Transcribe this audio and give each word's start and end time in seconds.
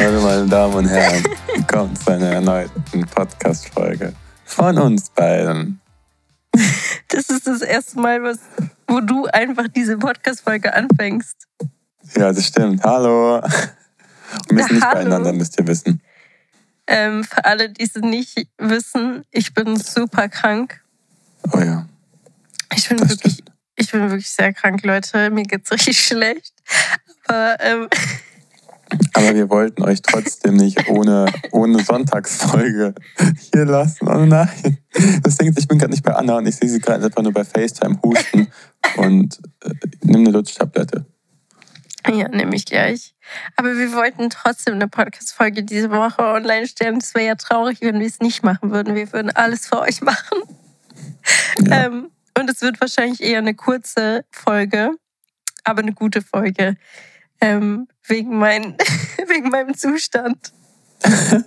Hallo 0.00 0.22
meine 0.22 0.46
Damen 0.46 0.74
und 0.74 0.88
Herren, 0.88 1.24
willkommen 1.52 1.96
zu 1.96 2.12
einer 2.12 2.28
erneuten 2.28 3.04
Podcast-Folge 3.06 4.14
von 4.44 4.78
uns 4.78 5.10
beiden. 5.10 5.80
Das 7.08 7.28
ist 7.28 7.48
das 7.48 7.62
erste 7.62 7.98
Mal, 7.98 8.22
was, 8.22 8.38
wo 8.86 9.00
du 9.00 9.26
einfach 9.26 9.66
diese 9.66 9.98
Podcast-Folge 9.98 10.72
anfängst. 10.72 11.48
Ja, 12.14 12.32
das 12.32 12.46
stimmt. 12.46 12.84
Hallo. 12.84 13.42
Wir 14.46 14.54
müssen 14.54 14.74
nicht 14.76 14.84
Hallo. 14.84 15.00
beieinander, 15.00 15.32
müsst 15.32 15.58
ihr 15.58 15.66
wissen. 15.66 16.00
Ähm, 16.86 17.24
für 17.24 17.44
alle, 17.44 17.68
die 17.68 17.82
es 17.82 17.96
nicht 17.96 18.46
wissen, 18.56 19.24
ich 19.32 19.52
bin 19.52 19.76
super 19.76 20.28
krank. 20.28 20.80
Oh 21.52 21.58
ja. 21.58 21.86
Ich 22.76 22.88
bin 22.88 23.00
wirklich, 23.00 23.42
ich 23.74 23.90
bin 23.90 24.02
wirklich 24.02 24.30
sehr 24.30 24.52
krank, 24.52 24.84
Leute. 24.84 25.30
Mir 25.30 25.42
geht's 25.42 25.72
richtig 25.72 26.00
schlecht. 26.00 26.52
Aber 27.26 27.56
ähm, 27.60 27.88
aber 29.12 29.34
wir 29.34 29.50
wollten 29.50 29.82
euch 29.82 30.00
trotzdem 30.02 30.56
nicht 30.56 30.88
ohne, 30.88 31.26
ohne 31.52 31.82
Sonntagsfolge 31.82 32.94
hier 33.52 33.64
lassen. 33.64 34.08
Oh 34.08 34.24
nein. 34.24 34.78
Das 35.22 35.36
Ding 35.36 35.48
ist, 35.48 35.58
ich 35.58 35.68
bin 35.68 35.78
gerade 35.78 35.92
nicht 35.92 36.02
bei 36.02 36.14
Anna 36.14 36.38
und 36.38 36.46
ich 36.46 36.56
sehe 36.56 36.68
sie 36.68 36.80
gerade 36.80 37.04
einfach 37.04 37.22
nur 37.22 37.32
bei 37.32 37.44
FaceTime 37.44 37.98
husten 38.02 38.48
und 38.96 39.38
äh, 39.64 39.70
nimm 40.02 40.20
eine 40.20 40.30
Lutschtablette. 40.30 41.06
Ja, 42.06 42.28
nehme 42.28 42.54
ich 42.54 42.64
gleich. 42.64 43.14
Aber 43.56 43.76
wir 43.76 43.92
wollten 43.92 44.30
trotzdem 44.30 44.74
eine 44.74 44.88
Podcast-Folge 44.88 45.62
diese 45.62 45.90
Woche 45.90 46.22
online 46.22 46.66
stellen. 46.66 46.98
Es 46.98 47.14
wäre 47.14 47.26
ja 47.26 47.34
traurig, 47.34 47.78
wenn 47.82 48.00
wir 48.00 48.06
es 48.06 48.20
nicht 48.20 48.42
machen 48.42 48.70
würden. 48.70 48.94
Wir 48.94 49.12
würden 49.12 49.30
alles 49.30 49.66
für 49.66 49.80
euch 49.80 50.00
machen. 50.00 50.38
Ja. 51.60 51.86
Ähm, 51.86 52.10
und 52.38 52.48
es 52.48 52.62
wird 52.62 52.80
wahrscheinlich 52.80 53.20
eher 53.20 53.38
eine 53.38 53.54
kurze 53.54 54.24
Folge, 54.30 54.92
aber 55.64 55.82
eine 55.82 55.92
gute 55.92 56.22
Folge. 56.22 56.76
Ähm, 57.40 57.88
wegen, 58.06 58.38
mein, 58.38 58.76
wegen 59.28 59.48
meinem 59.50 59.74
Zustand. 59.76 60.52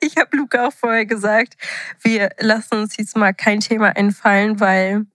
ich 0.00 0.16
habe 0.16 0.36
Luca 0.36 0.68
auch 0.68 0.72
vorher 0.72 1.06
gesagt, 1.06 1.54
wir 2.02 2.30
lassen 2.38 2.74
uns 2.74 2.96
jetzt 2.96 3.16
mal 3.16 3.32
kein 3.32 3.60
Thema 3.60 3.96
einfallen, 3.96 4.60
weil 4.60 5.06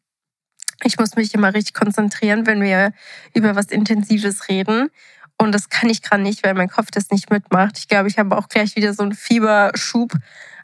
ich 0.83 0.97
muss 0.97 1.15
mich 1.15 1.33
immer 1.33 1.53
richtig 1.53 1.73
konzentrieren, 1.73 2.45
wenn 2.47 2.61
wir 2.61 2.93
über 3.33 3.55
was 3.55 3.67
Intensives 3.67 4.49
reden. 4.49 4.89
Und 5.37 5.53
das 5.53 5.69
kann 5.69 5.89
ich 5.89 6.01
gerade 6.01 6.21
nicht, 6.21 6.43
weil 6.43 6.53
mein 6.53 6.69
Kopf 6.69 6.91
das 6.91 7.09
nicht 7.09 7.31
mitmacht. 7.31 7.77
Ich 7.77 7.87
glaube, 7.87 8.07
ich 8.07 8.17
habe 8.19 8.37
auch 8.37 8.47
gleich 8.47 8.75
wieder 8.75 8.93
so 8.93 9.03
einen 9.03 9.13
Fieberschub. 9.13 10.13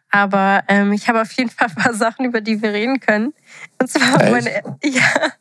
Aber 0.09 0.63
ähm, 0.67 0.93
ich 0.93 1.09
habe 1.09 1.21
auf 1.21 1.31
jeden 1.33 1.49
Fall 1.49 1.67
ein 1.67 1.75
paar 1.75 1.93
Sachen, 1.93 2.25
über 2.25 2.41
die 2.41 2.61
wir 2.61 2.73
reden 2.73 2.99
können. 2.99 3.33
Und 3.79 3.89
zwar 3.89 4.21
Echt? 4.21 4.31
meine, 4.31 4.77
ja, 4.83 5.33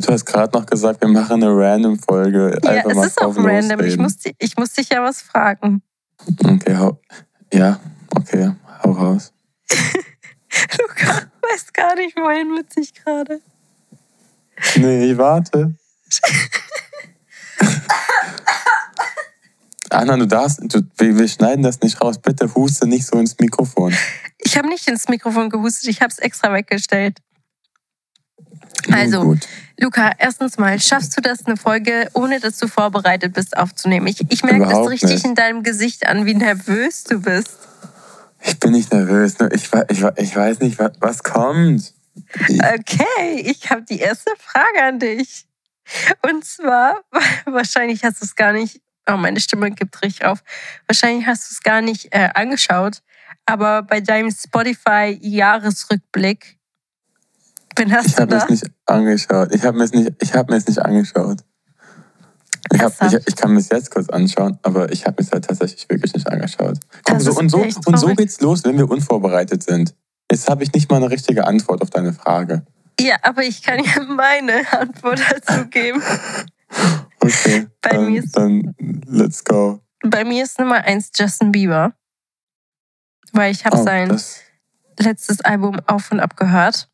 Du 0.00 0.12
hast 0.12 0.24
gerade 0.24 0.56
noch 0.56 0.66
gesagt, 0.66 1.00
wir 1.00 1.08
machen 1.08 1.42
eine 1.42 1.50
Random-Folge. 1.50 2.58
Ja, 2.62 2.88
es 2.88 3.06
ist 3.06 3.20
auch 3.20 3.36
random. 3.36 3.80
Ich 3.80 3.96
muss, 3.96 4.16
ich 4.38 4.56
muss 4.56 4.72
dich 4.72 4.88
ja 4.88 5.02
was 5.02 5.20
fragen. 5.20 5.82
Okay, 6.44 6.76
hau. 6.76 7.00
Ja, 7.52 7.80
okay, 8.14 8.52
hau 8.82 8.92
raus. 8.92 9.32
Luca, 10.78 11.22
weißt 11.42 11.74
gar 11.74 11.96
nicht, 11.96 12.16
wohin 12.16 12.54
mit 12.54 12.72
sich 12.72 12.94
gerade. 12.94 13.40
Nee, 14.76 15.10
ich 15.10 15.18
warte. 15.18 15.74
Anna, 19.90 20.16
du 20.16 20.26
darfst, 20.26 20.60
du, 20.62 20.82
wir, 20.98 21.18
wir, 21.18 21.28
schneiden 21.28 21.62
das 21.62 21.80
nicht 21.80 22.00
raus. 22.00 22.18
Bitte 22.18 22.52
huste 22.54 22.86
nicht 22.86 23.06
so 23.06 23.18
ins 23.18 23.38
Mikrofon. 23.38 23.94
Ich 24.38 24.56
habe 24.56 24.68
nicht 24.68 24.86
ins 24.88 25.08
Mikrofon 25.08 25.50
gehustet, 25.50 25.88
ich 25.88 26.00
habe 26.00 26.10
es 26.10 26.18
extra 26.18 26.52
weggestellt. 26.52 27.18
Also, 28.92 29.36
Luca, 29.78 30.12
erstens 30.18 30.58
mal, 30.58 30.78
schaffst 30.80 31.16
du 31.16 31.20
das, 31.20 31.46
eine 31.46 31.56
Folge, 31.56 32.08
ohne 32.14 32.40
dass 32.40 32.58
du 32.58 32.68
vorbereitet 32.68 33.32
bist, 33.32 33.56
aufzunehmen? 33.56 34.06
Ich, 34.06 34.20
ich 34.30 34.42
merke 34.42 34.68
das 34.68 34.88
richtig 34.88 35.10
nicht. 35.10 35.24
in 35.24 35.34
deinem 35.34 35.62
Gesicht 35.62 36.06
an, 36.06 36.26
wie 36.26 36.34
nervös 36.34 37.04
du 37.04 37.20
bist. 37.20 37.56
Ich 38.40 38.58
bin 38.60 38.72
nicht 38.72 38.92
nervös, 38.92 39.38
nur 39.38 39.52
ich, 39.52 39.70
ich, 39.88 40.04
ich 40.16 40.36
weiß 40.36 40.60
nicht, 40.60 40.78
was, 40.78 40.92
was 41.00 41.22
kommt. 41.22 41.94
Okay, 42.38 43.40
ich 43.40 43.70
habe 43.70 43.82
die 43.82 43.98
erste 43.98 44.30
Frage 44.38 44.82
an 44.82 44.98
dich. 44.98 45.46
Und 46.22 46.44
zwar, 46.44 47.00
wahrscheinlich 47.46 48.04
hast 48.04 48.20
du 48.20 48.26
es 48.26 48.36
gar 48.36 48.52
nicht 48.52 48.80
Oh, 49.06 49.16
meine 49.16 49.40
Stimme 49.40 49.70
gibt 49.70 50.02
richtig 50.02 50.24
auf. 50.24 50.42
Wahrscheinlich 50.86 51.26
hast 51.26 51.50
du 51.50 51.52
es 51.52 51.62
gar 51.62 51.82
nicht 51.82 52.14
äh, 52.14 52.30
angeschaut, 52.32 53.02
aber 53.44 53.82
bei 53.82 54.00
deinem 54.00 54.30
Spotify-Jahresrückblick, 54.30 56.56
wen 57.76 57.92
hast 57.92 58.06
ich 58.06 58.14
du 58.14 58.26
da? 58.26 58.36
Ich 58.36 58.42
habe 58.42 58.54
es 58.54 58.62
nicht 58.62 58.72
angeschaut. 58.86 59.54
Ich 59.54 59.64
habe 59.64 59.78
mir 59.78 59.84
es 59.84 59.92
nicht, 59.92 60.12
ich 60.20 60.34
mir 60.34 60.56
es 60.56 60.66
nicht 60.66 60.78
angeschaut. 60.78 61.38
Ich, 62.72 62.80
hab, 62.80 62.92
ich, 63.02 63.26
ich, 63.26 63.36
kann 63.36 63.52
mir 63.52 63.60
es 63.60 63.68
jetzt 63.68 63.90
kurz 63.90 64.08
anschauen, 64.08 64.58
aber 64.62 64.90
ich 64.90 65.04
habe 65.04 65.16
mir 65.18 65.26
es 65.26 65.30
halt 65.30 65.44
tatsächlich 65.44 65.88
wirklich 65.88 66.14
nicht 66.14 66.26
angeschaut. 66.26 66.78
Komm, 67.04 67.20
so, 67.20 67.32
und, 67.32 67.50
so, 67.50 67.58
und 67.58 67.98
so 67.98 68.06
geht's 68.14 68.40
los, 68.40 68.64
wenn 68.64 68.78
wir 68.78 68.90
unvorbereitet 68.90 69.62
sind. 69.62 69.94
Jetzt 70.30 70.48
habe 70.48 70.62
ich 70.62 70.72
nicht 70.72 70.90
mal 70.90 70.96
eine 70.96 71.10
richtige 71.10 71.46
Antwort 71.46 71.82
auf 71.82 71.90
deine 71.90 72.14
Frage. 72.14 72.64
Ja, 72.98 73.16
aber 73.22 73.42
ich 73.42 73.62
kann 73.62 73.80
ja 73.84 74.02
meine 74.02 74.62
Antwort 74.72 75.20
dazu 75.30 75.66
geben. 75.68 76.02
Okay. 77.20 77.68
Bei 77.80 77.90
dann, 77.90 78.10
mir 78.10 78.22
ist, 78.22 78.36
dann 78.36 78.74
let's 79.06 79.44
go. 79.44 79.80
Bei 80.02 80.24
mir 80.24 80.44
ist 80.44 80.58
Nummer 80.58 80.84
eins 80.84 81.10
Justin 81.16 81.52
Bieber. 81.52 81.94
Weil 83.32 83.52
ich 83.52 83.64
habe 83.64 83.78
oh, 83.78 83.82
sein 83.82 84.20
letztes 84.98 85.40
Album 85.40 85.80
auf 85.86 86.12
und 86.12 86.20
ab 86.20 86.36
gehört. 86.36 86.90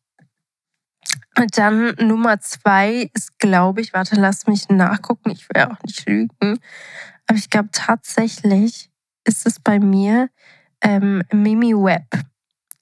Und 1.37 1.57
dann 1.57 1.95
Nummer 1.95 2.39
zwei 2.39 3.09
ist, 3.13 3.39
glaube 3.39 3.81
ich, 3.81 3.93
warte, 3.93 4.15
lass 4.15 4.47
mich 4.47 4.69
nachgucken, 4.69 5.31
ich 5.31 5.47
will 5.49 5.63
auch 5.63 5.81
nicht 5.83 6.07
lügen. 6.07 6.59
Aber 7.27 7.37
ich 7.37 7.49
glaube 7.49 7.69
tatsächlich 7.71 8.89
ist 9.23 9.47
es 9.47 9.59
bei 9.59 9.79
mir 9.79 10.29
ähm, 10.81 11.23
Mimi 11.31 11.73
Webb. 11.73 12.19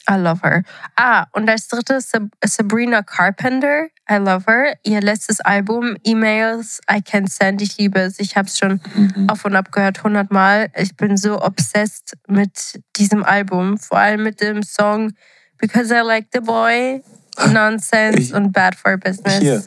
I 0.10 0.16
love 0.16 0.42
her. 0.42 0.64
Ah, 0.96 1.28
und 1.34 1.48
als 1.48 1.68
drittes 1.68 2.12
Sabrina 2.44 3.04
Carpenter. 3.04 3.90
I 4.10 4.16
love 4.16 4.46
her. 4.48 4.76
Ihr 4.84 5.02
letztes 5.02 5.40
Album, 5.42 5.98
Emails, 6.04 6.82
I 6.92 7.02
Can 7.02 7.28
Send, 7.28 7.62
ich 7.62 7.78
liebe 7.78 8.00
es. 8.00 8.20
Ich 8.20 8.36
habe 8.36 8.48
es 8.48 8.58
schon 8.58 8.82
mhm. 8.96 9.30
auf 9.30 9.46
und 9.46 9.56
ab 9.56 9.72
gehört, 9.72 10.04
hundertmal. 10.04 10.72
Ich 10.76 10.96
bin 10.96 11.16
so 11.16 11.40
obsessed 11.44 12.18
mit 12.28 12.82
diesem 12.98 13.24
Album. 13.24 13.78
Vor 13.78 14.00
allem 14.00 14.24
mit 14.24 14.42
dem 14.42 14.64
Song 14.64 15.14
Because 15.60 15.94
I 15.94 16.00
Like 16.00 16.30
the 16.34 16.40
Boy, 16.40 17.04
Nonsense 17.48 18.20
ich, 18.20 18.34
und 18.34 18.52
Bad 18.52 18.76
for 18.76 18.98
Business. 18.98 19.40
Hier. 19.40 19.64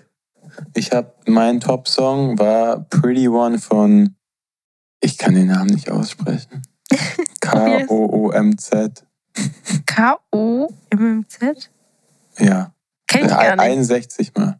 Ich 0.74 0.92
habe, 0.92 1.14
mein 1.26 1.60
Top-Song 1.60 2.38
war 2.38 2.80
Pretty 2.90 3.28
One 3.28 3.58
von, 3.58 4.16
ich 5.00 5.16
kann 5.18 5.34
den 5.34 5.48
Namen 5.48 5.70
nicht 5.70 5.90
aussprechen. 5.90 6.62
K-O-O-M-Z. 7.40 9.04
K-O-M-M-Z? 9.86 11.70
Ja. 12.38 12.74
Kenn 13.06 13.26
ich 13.26 13.30
gar 13.30 13.56
nicht. 13.56 13.60
61 13.60 14.32
mal. 14.36 14.58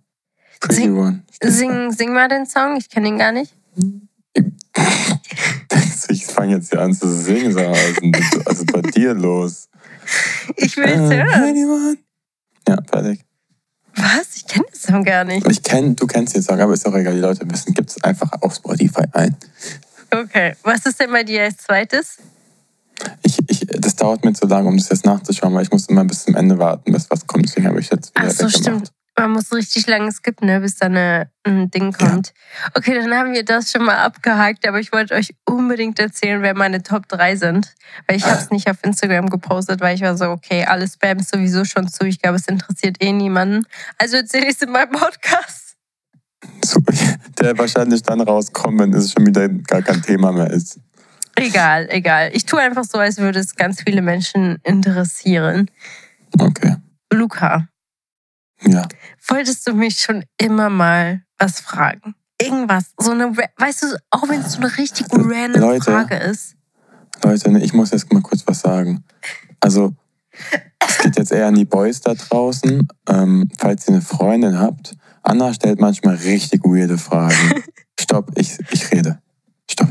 Pretty 0.61 0.82
sing, 0.82 0.97
One. 0.97 1.25
Sing, 1.43 1.91
sing 1.93 2.12
mal 2.12 2.29
den 2.29 2.47
Song, 2.47 2.76
ich 2.76 2.88
kenne 2.88 3.09
ihn 3.09 3.19
gar 3.19 3.32
nicht. 3.32 3.53
ich 6.09 6.26
fange 6.26 6.56
jetzt 6.56 6.70
hier 6.70 6.81
an 6.81 6.94
zu 6.94 7.09
singen, 7.09 7.53
sag 7.53 7.69
mal, 7.69 7.75
was 7.75 8.37
ist 8.37 8.47
also 8.47 8.64
bei 8.67 8.82
dir 8.82 9.14
los? 9.14 9.69
Ich 10.56 10.76
will 10.76 10.85
es 10.85 11.11
äh, 11.11 11.25
hören. 11.25 11.99
Ja, 12.73 12.79
fertig. 12.91 13.25
Was? 13.95 14.37
Ich 14.37 14.47
kenne 14.47 14.65
den 14.73 14.81
Song 14.81 15.05
gar 15.05 15.25
nicht. 15.25 15.47
Ich 15.47 15.63
kenn, 15.63 15.95
du 15.95 16.07
kennst 16.07 16.35
den 16.35 16.43
Song, 16.43 16.59
aber 16.59 16.73
ist 16.73 16.87
auch 16.87 16.95
egal, 16.95 17.15
die 17.15 17.21
Leute 17.21 17.49
wissen. 17.51 17.75
Gibt 17.75 17.91
es 17.91 18.03
einfach 18.03 18.31
auf 18.41 18.55
Spotify 18.55 19.05
ein. 19.13 19.37
Okay. 20.11 20.57
Was 20.63 20.87
ist 20.87 20.99
denn 20.99 21.11
bei 21.11 21.25
dir 21.25 21.43
als 21.45 21.59
zweites? 21.59 22.17
Ich, 23.23 23.39
ich, 23.49 23.67
das 23.67 23.97
dauert 23.97 24.25
mir 24.25 24.33
zu 24.33 24.47
lange, 24.47 24.69
um 24.69 24.77
das 24.77 24.89
jetzt 24.89 25.05
nachzuschauen, 25.05 25.55
weil 25.55 25.65
ich 25.65 25.71
muss 25.71 25.87
immer 25.87 26.05
bis 26.05 26.25
zum 26.25 26.35
Ende 26.37 26.59
warten, 26.59 26.93
bis 26.93 27.11
was 27.11 27.27
kommt. 27.27 27.47
Deswegen 27.47 27.67
habe 27.67 27.81
ich 27.81 27.91
jetzt 27.91 28.15
wieder 28.15 28.29
Ach 28.29 28.31
so, 28.31 28.49
stimmt. 28.49 28.93
Man 29.19 29.32
muss 29.32 29.53
richtig 29.53 29.87
lange 29.87 30.11
skippen, 30.11 30.47
ne, 30.47 30.61
bis 30.61 30.76
da 30.76 30.87
eine, 30.87 31.31
ein 31.44 31.70
Ding 31.70 31.93
kommt. 31.93 32.29
Ja. 32.29 32.70
Okay, 32.75 32.94
dann 32.94 33.12
haben 33.14 33.32
wir 33.35 33.44
das 33.44 33.70
schon 33.70 33.85
mal 33.85 33.97
abgehakt, 33.97 34.67
aber 34.67 34.81
ich 34.81 34.91
wollte 34.91 35.14
euch 35.14 35.35
unbedingt 35.44 35.99
erzählen, 35.99 36.41
wer 36.41 36.55
meine 36.55 36.82
Top 36.82 37.09
3 37.09 37.37
sind. 37.37 37.75
Weil 38.06 38.17
ich 38.17 38.25
habe 38.25 38.38
es 38.38 38.50
nicht 38.50 38.70
auf 38.70 38.79
Instagram 38.82 39.29
gepostet, 39.29 39.81
weil 39.81 39.94
ich 39.94 40.00
war 40.00 40.17
so, 40.17 40.31
okay, 40.31 40.64
alles 40.64 40.94
Spam 40.94 41.19
ist 41.19 41.31
sowieso 41.31 41.64
schon 41.64 41.88
zu. 41.88 42.06
Ich 42.06 42.23
glaube, 42.23 42.37
es 42.37 42.49
interessiert 42.49 42.97
eh 43.00 43.12
niemanden. 43.12 43.64
Also 43.99 44.17
erzähle 44.17 44.47
ich 44.47 44.55
es 44.55 44.62
in 44.62 44.73
meinem 44.73 44.93
Podcast. 44.93 45.76
So, 46.64 46.81
der 47.38 47.59
wahrscheinlich 47.59 48.03
dann 48.03 48.20
rauskommt, 48.23 48.81
wenn 48.81 48.94
es 48.94 49.12
schon 49.12 49.26
wieder 49.26 49.49
gar 49.49 49.82
kein 49.82 50.00
Thema 50.00 50.32
mehr 50.32 50.50
ist. 50.50 50.81
Egal, 51.37 51.88
egal. 51.91 52.31
Ich 52.32 52.47
tue 52.47 52.61
einfach 52.61 52.85
so, 52.85 52.99
als 52.99 53.19
würde 53.19 53.41
es 53.41 53.56
ganz 53.56 53.82
viele 53.82 54.03
Menschen 54.03 54.59
interessieren. 54.64 55.70
Okay. 56.38 56.76
Luca. 57.12 57.69
Ja. 58.67 58.87
Wolltest 59.29 59.67
du 59.67 59.75
mich 59.75 59.99
schon 59.99 60.25
immer 60.38 60.70
mal 60.70 61.23
was 61.38 61.61
fragen? 61.61 62.14
Irgendwas. 62.41 62.93
So 62.99 63.12
eine, 63.12 63.37
weißt 63.37 63.82
du, 63.82 63.87
auch 64.11 64.29
wenn 64.29 64.41
es 64.41 64.53
so 64.53 64.59
eine 64.61 64.76
richtig 64.76 65.06
random 65.11 65.61
Leute, 65.61 65.85
Frage 65.85 66.17
ist. 66.17 66.56
Leute, 67.23 67.59
ich 67.59 67.73
muss 67.73 67.91
jetzt 67.91 68.12
mal 68.12 68.23
kurz 68.23 68.43
was 68.47 68.61
sagen. 68.61 69.05
Also, 69.61 69.94
es 70.88 70.99
geht 70.99 71.17
jetzt 71.19 71.32
eher 71.32 71.47
an 71.47 71.55
die 71.55 71.64
Boys 71.64 72.00
da 72.00 72.14
draußen. 72.14 72.88
Ähm, 73.09 73.49
falls 73.59 73.87
ihr 73.87 73.94
eine 73.94 74.03
Freundin 74.03 74.59
habt, 74.59 74.97
Anna 75.23 75.55
stellt 75.55 75.81
manchmal 75.81 76.17
richtig 76.17 76.64
weirde 76.64 76.99
Fragen. 76.99 77.62
Stopp, 78.00 78.32
ich, 78.37 78.59
ich 78.70 78.91
rede. 78.91 79.20
Stopp. 79.70 79.88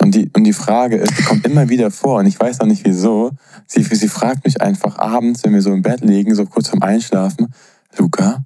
Und 0.00 0.14
die, 0.14 0.30
und 0.34 0.44
die 0.44 0.52
Frage 0.52 0.96
ist, 0.96 1.18
die 1.18 1.22
kommt 1.22 1.46
immer 1.46 1.68
wieder 1.68 1.90
vor 1.90 2.18
und 2.18 2.26
ich 2.26 2.38
weiß 2.38 2.60
auch 2.60 2.66
nicht 2.66 2.84
wieso. 2.84 3.30
Sie, 3.66 3.82
sie 3.82 4.08
fragt 4.08 4.44
mich 4.44 4.60
einfach 4.60 4.98
abends, 4.98 5.44
wenn 5.44 5.52
wir 5.52 5.62
so 5.62 5.72
im 5.72 5.82
Bett 5.82 6.00
liegen, 6.00 6.34
so 6.34 6.44
kurz 6.44 6.68
vorm 6.68 6.82
Einschlafen, 6.82 7.52
Luca, 7.96 8.44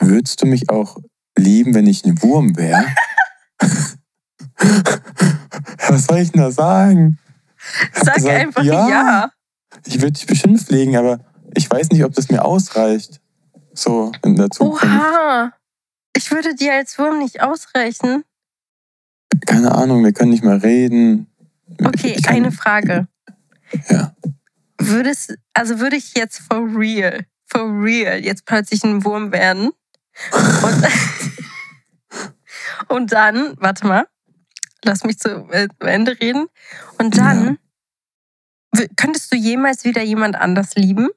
würdest 0.00 0.42
du 0.42 0.46
mich 0.46 0.70
auch 0.70 0.98
lieben, 1.36 1.74
wenn 1.74 1.86
ich 1.86 2.04
ein 2.04 2.20
Wurm 2.22 2.56
wäre? 2.56 2.86
Was 5.88 6.06
soll 6.06 6.18
ich 6.18 6.32
denn 6.32 6.42
da 6.42 6.50
sagen? 6.50 7.18
Sag 7.92 8.14
gesagt, 8.14 8.34
einfach 8.34 8.62
ja. 8.62 8.88
ja. 8.88 9.30
Ich 9.84 10.00
würde 10.00 10.12
dich 10.12 10.26
bestimmt 10.26 10.60
pflegen, 10.60 10.96
aber 10.96 11.20
ich 11.54 11.70
weiß 11.70 11.90
nicht, 11.90 12.04
ob 12.04 12.14
das 12.14 12.30
mir 12.30 12.44
ausreicht. 12.44 13.20
So 13.74 14.12
in 14.24 14.36
der 14.36 14.50
Zukunft. 14.50 14.84
Oha! 14.84 15.52
Ich 16.16 16.30
würde 16.30 16.54
dir 16.54 16.72
als 16.72 16.98
Wurm 16.98 17.18
nicht 17.18 17.42
ausreichen 17.42 18.24
keine 19.44 19.72
Ahnung, 19.72 20.04
wir 20.04 20.12
können 20.12 20.30
nicht 20.30 20.44
mehr 20.44 20.62
reden. 20.62 21.26
Okay, 21.82 22.16
kann, 22.22 22.36
eine 22.36 22.52
Frage. 22.52 23.08
Ja. 23.90 24.14
Würdest, 24.78 25.36
also 25.52 25.80
würde 25.80 25.96
ich 25.96 26.14
jetzt 26.14 26.40
for 26.40 26.62
real, 26.76 27.24
for 27.46 27.62
real, 27.62 28.18
jetzt 28.18 28.44
plötzlich 28.44 28.84
ein 28.84 29.04
Wurm 29.04 29.32
werden? 29.32 29.72
Und, 30.32 30.88
und 32.88 33.12
dann, 33.12 33.54
warte 33.58 33.86
mal, 33.86 34.06
lass 34.84 35.04
mich 35.04 35.18
zu 35.18 35.48
äh, 35.50 35.68
Ende 35.80 36.18
reden. 36.20 36.46
Und 36.98 37.16
dann, 37.16 37.58
ja. 38.74 38.84
könntest 38.96 39.32
du 39.32 39.36
jemals 39.36 39.84
wieder 39.84 40.02
jemand 40.02 40.36
anders 40.36 40.74
lieben? 40.74 41.08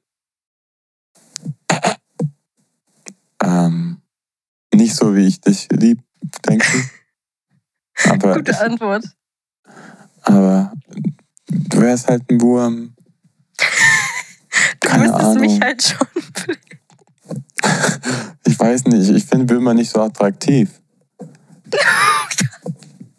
Ähm, 3.42 4.02
nicht 4.74 4.94
so, 4.94 5.14
wie 5.14 5.26
ich 5.26 5.40
dich 5.40 5.68
lieb, 5.70 6.02
denke 6.46 6.66
ich. 6.76 6.84
Aber 8.10 8.34
Gute 8.34 8.58
Antwort. 8.60 9.04
Aber 10.22 10.72
du 11.48 11.80
wärst 11.80 12.08
halt 12.08 12.30
ein 12.30 12.40
Wurm. 12.40 12.94
Du 14.80 14.88
Keine 14.88 15.04
müsstest 15.04 15.24
Ahnung. 15.24 15.40
mich 15.40 15.60
halt 15.60 15.82
schon. 15.82 16.06
ich 18.44 18.58
weiß 18.58 18.84
nicht, 18.86 19.10
ich 19.10 19.24
finde 19.24 19.48
Würmer 19.48 19.74
nicht 19.74 19.90
so 19.90 20.00
attraktiv. 20.00 20.70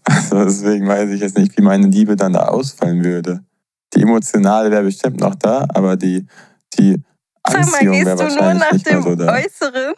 also 0.03 0.45
deswegen 0.45 0.87
weiß 0.87 1.09
ich 1.11 1.21
jetzt 1.21 1.37
nicht, 1.37 1.55
wie 1.57 1.61
meine 1.61 1.87
Liebe 1.87 2.15
dann 2.15 2.33
da 2.33 2.47
ausfallen 2.47 3.03
würde. 3.03 3.43
Die 3.93 4.01
emotionale 4.01 4.71
wäre 4.71 4.83
bestimmt 4.83 5.19
noch 5.19 5.35
da, 5.35 5.65
aber 5.69 5.95
die, 5.97 6.25
die 6.77 7.01
Anziehung 7.43 8.05
wäre 8.05 8.17
wahrscheinlich 8.17 8.71
nicht 8.71 8.85
mehr 8.85 9.01
so 9.01 9.15
da. 9.15 9.33
Äußeren? 9.33 9.93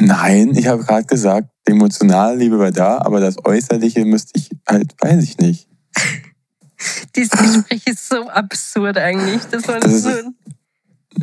Nein, 0.00 0.54
ich 0.56 0.66
habe 0.66 0.84
gerade 0.84 1.04
gesagt, 1.04 1.48
die 1.66 1.72
emotionale 1.72 2.36
Liebe 2.36 2.58
war 2.58 2.70
da, 2.70 2.98
aber 2.98 3.20
das 3.20 3.44
Äußerliche 3.44 4.04
müsste 4.04 4.32
ich 4.36 4.50
halt, 4.68 4.94
weiß 5.00 5.22
ich 5.22 5.38
nicht. 5.38 5.68
Dieses 7.16 7.30
Gespräch 7.30 7.86
ist 7.86 8.08
so 8.08 8.28
absurd 8.28 8.98
eigentlich. 8.98 9.42
Das 9.50 9.66
war 9.66 9.80
das 9.80 10.02
so. 10.02 10.10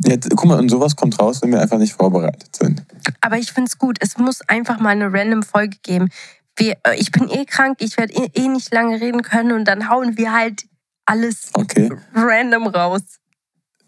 Ja, 0.04 0.18
guck 0.18 0.46
mal, 0.46 0.60
und 0.60 0.70
sowas 0.70 0.96
kommt 0.96 1.20
raus, 1.20 1.42
wenn 1.42 1.52
wir 1.52 1.62
einfach 1.62 1.78
nicht 1.78 1.94
vorbereitet 1.94 2.56
sind. 2.56 2.84
Aber 3.22 3.38
ich 3.38 3.52
finde 3.52 3.70
es 3.70 3.78
gut. 3.78 3.98
Es 4.02 4.18
muss 4.18 4.42
einfach 4.42 4.80
mal 4.80 4.90
eine 4.90 5.12
random 5.12 5.44
Folge 5.44 5.78
geben. 5.84 6.10
Wir, 6.58 6.78
äh, 6.84 6.96
ich 6.98 7.12
bin 7.12 7.30
eh 7.30 7.46
krank, 7.46 7.78
ich 7.80 7.98
werde 7.98 8.14
eh, 8.14 8.30
eh 8.34 8.48
nicht 8.48 8.74
lange 8.74 9.00
reden 9.00 9.22
können 9.22 9.52
und 9.52 9.66
dann 9.66 9.90
hauen 9.90 10.18
wir 10.18 10.34
halt 10.34 10.66
alles 11.06 11.50
okay. 11.54 11.90
random 12.14 12.68
raus. 12.68 13.02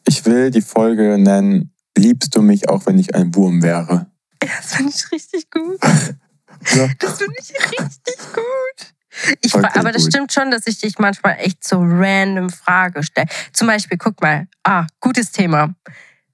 Ich 0.08 0.26
will 0.26 0.52
die 0.52 0.62
Folge 0.62 1.18
nennen, 1.18 1.74
liebst 1.98 2.36
du 2.36 2.42
mich 2.42 2.70
auch, 2.70 2.86
wenn 2.86 3.00
ich 3.00 3.16
ein 3.16 3.36
Wurm 3.36 3.62
wäre? 3.62 4.08
Das 4.40 4.76
finde 4.76 4.94
ich 4.96 5.12
richtig 5.12 5.50
gut. 5.50 5.80
ja. 6.76 6.90
Das 7.00 7.18
finde 7.18 7.36
ich 7.40 7.54
richtig 7.54 8.18
gut. 8.34 8.97
Ich, 9.42 9.56
aber 9.56 9.92
das 9.92 10.04
gut. 10.04 10.14
stimmt 10.14 10.34
schon, 10.34 10.52
dass 10.52 10.68
ich 10.68 10.80
dich 10.80 11.00
manchmal 11.00 11.38
echt 11.40 11.68
so 11.68 11.78
random 11.80 12.50
Frage 12.50 13.04
stelle. 13.04 13.28
Zum 13.54 13.68
Beispiel, 13.68 13.98
guck 13.98 14.22
mal, 14.22 14.48
ah, 14.64 14.86
gutes 15.00 15.32
Thema. 15.32 15.74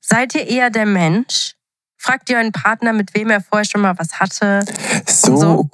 Seid 0.01 0.35
ihr 0.35 0.47
eher 0.47 0.69
der 0.69 0.85
Mensch? 0.85 1.55
Fragt 1.97 2.29
ihr 2.29 2.37
euren 2.37 2.51
Partner, 2.51 2.91
mit 2.91 3.13
wem 3.13 3.29
er 3.29 3.41
vorher 3.41 3.65
schon 3.65 3.81
mal 3.81 3.97
was 3.97 4.19
hatte? 4.19 4.65
So. 5.07 5.37
so? 5.37 5.69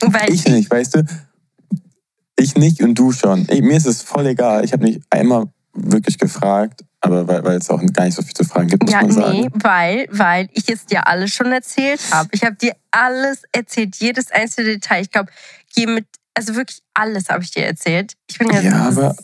Weil 0.00 0.32
ich 0.32 0.46
nicht, 0.46 0.70
weißt 0.70 0.96
du? 0.96 1.06
Ich 2.36 2.56
nicht 2.56 2.82
und 2.82 2.94
du 2.94 3.12
schon. 3.12 3.46
Ich, 3.50 3.62
mir 3.62 3.76
ist 3.76 3.86
es 3.86 4.02
voll 4.02 4.26
egal. 4.26 4.64
Ich 4.64 4.72
habe 4.72 4.84
nicht 4.84 5.00
einmal 5.10 5.46
wirklich 5.74 6.18
gefragt, 6.18 6.84
aber 7.00 7.26
weil, 7.26 7.44
weil 7.44 7.58
es 7.58 7.70
auch 7.70 7.80
gar 7.92 8.04
nicht 8.04 8.14
so 8.14 8.22
viel 8.22 8.34
zu 8.34 8.44
fragen 8.44 8.68
gibt, 8.68 8.82
muss 8.82 8.92
ja, 8.92 9.02
man 9.02 9.10
sagen. 9.10 9.40
nee, 9.40 9.48
weil, 9.54 10.06
weil 10.10 10.48
ich 10.52 10.68
es 10.68 10.86
dir 10.86 11.06
alles 11.06 11.32
schon 11.32 11.50
erzählt 11.50 12.00
habe. 12.10 12.28
Ich 12.32 12.44
habe 12.44 12.56
dir 12.56 12.74
alles 12.90 13.42
erzählt, 13.52 13.96
jedes 13.96 14.30
einzelne 14.30 14.72
Detail. 14.72 15.02
Ich 15.02 15.10
glaube, 15.10 15.30
mit, 15.76 16.06
also 16.34 16.54
wirklich 16.54 16.80
alles 16.94 17.28
habe 17.28 17.42
ich 17.44 17.50
dir 17.50 17.64
erzählt. 17.66 18.14
Ich 18.30 18.38
bin 18.38 18.50
ja, 18.50 18.60
Ja, 18.60 18.88
aber- 18.88 19.16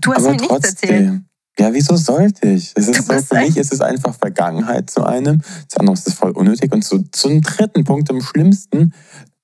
du 0.00 0.12
hast 0.12 0.24
aber 0.24 0.30
mir 0.34 0.40
nichts 0.40 0.68
erzählt. 0.68 1.20
Ja, 1.58 1.72
wieso 1.74 1.96
sollte 1.96 2.48
ich? 2.48 2.72
Es 2.74 2.88
ist 2.88 3.04
so, 3.06 3.12
für 3.20 3.34
mich 3.40 3.56
ist 3.56 3.72
es 3.72 3.80
einfach 3.82 4.14
Vergangenheit 4.14 4.88
zu 4.88 5.04
einem. 5.04 5.42
Das 5.68 5.76
andere 5.78 5.94
ist 5.94 6.14
voll 6.14 6.30
unnötig. 6.30 6.72
Und 6.72 6.82
zu, 6.82 7.02
zum 7.10 7.42
dritten 7.42 7.84
Punkt, 7.84 8.08
am 8.08 8.20
schlimmsten, 8.22 8.94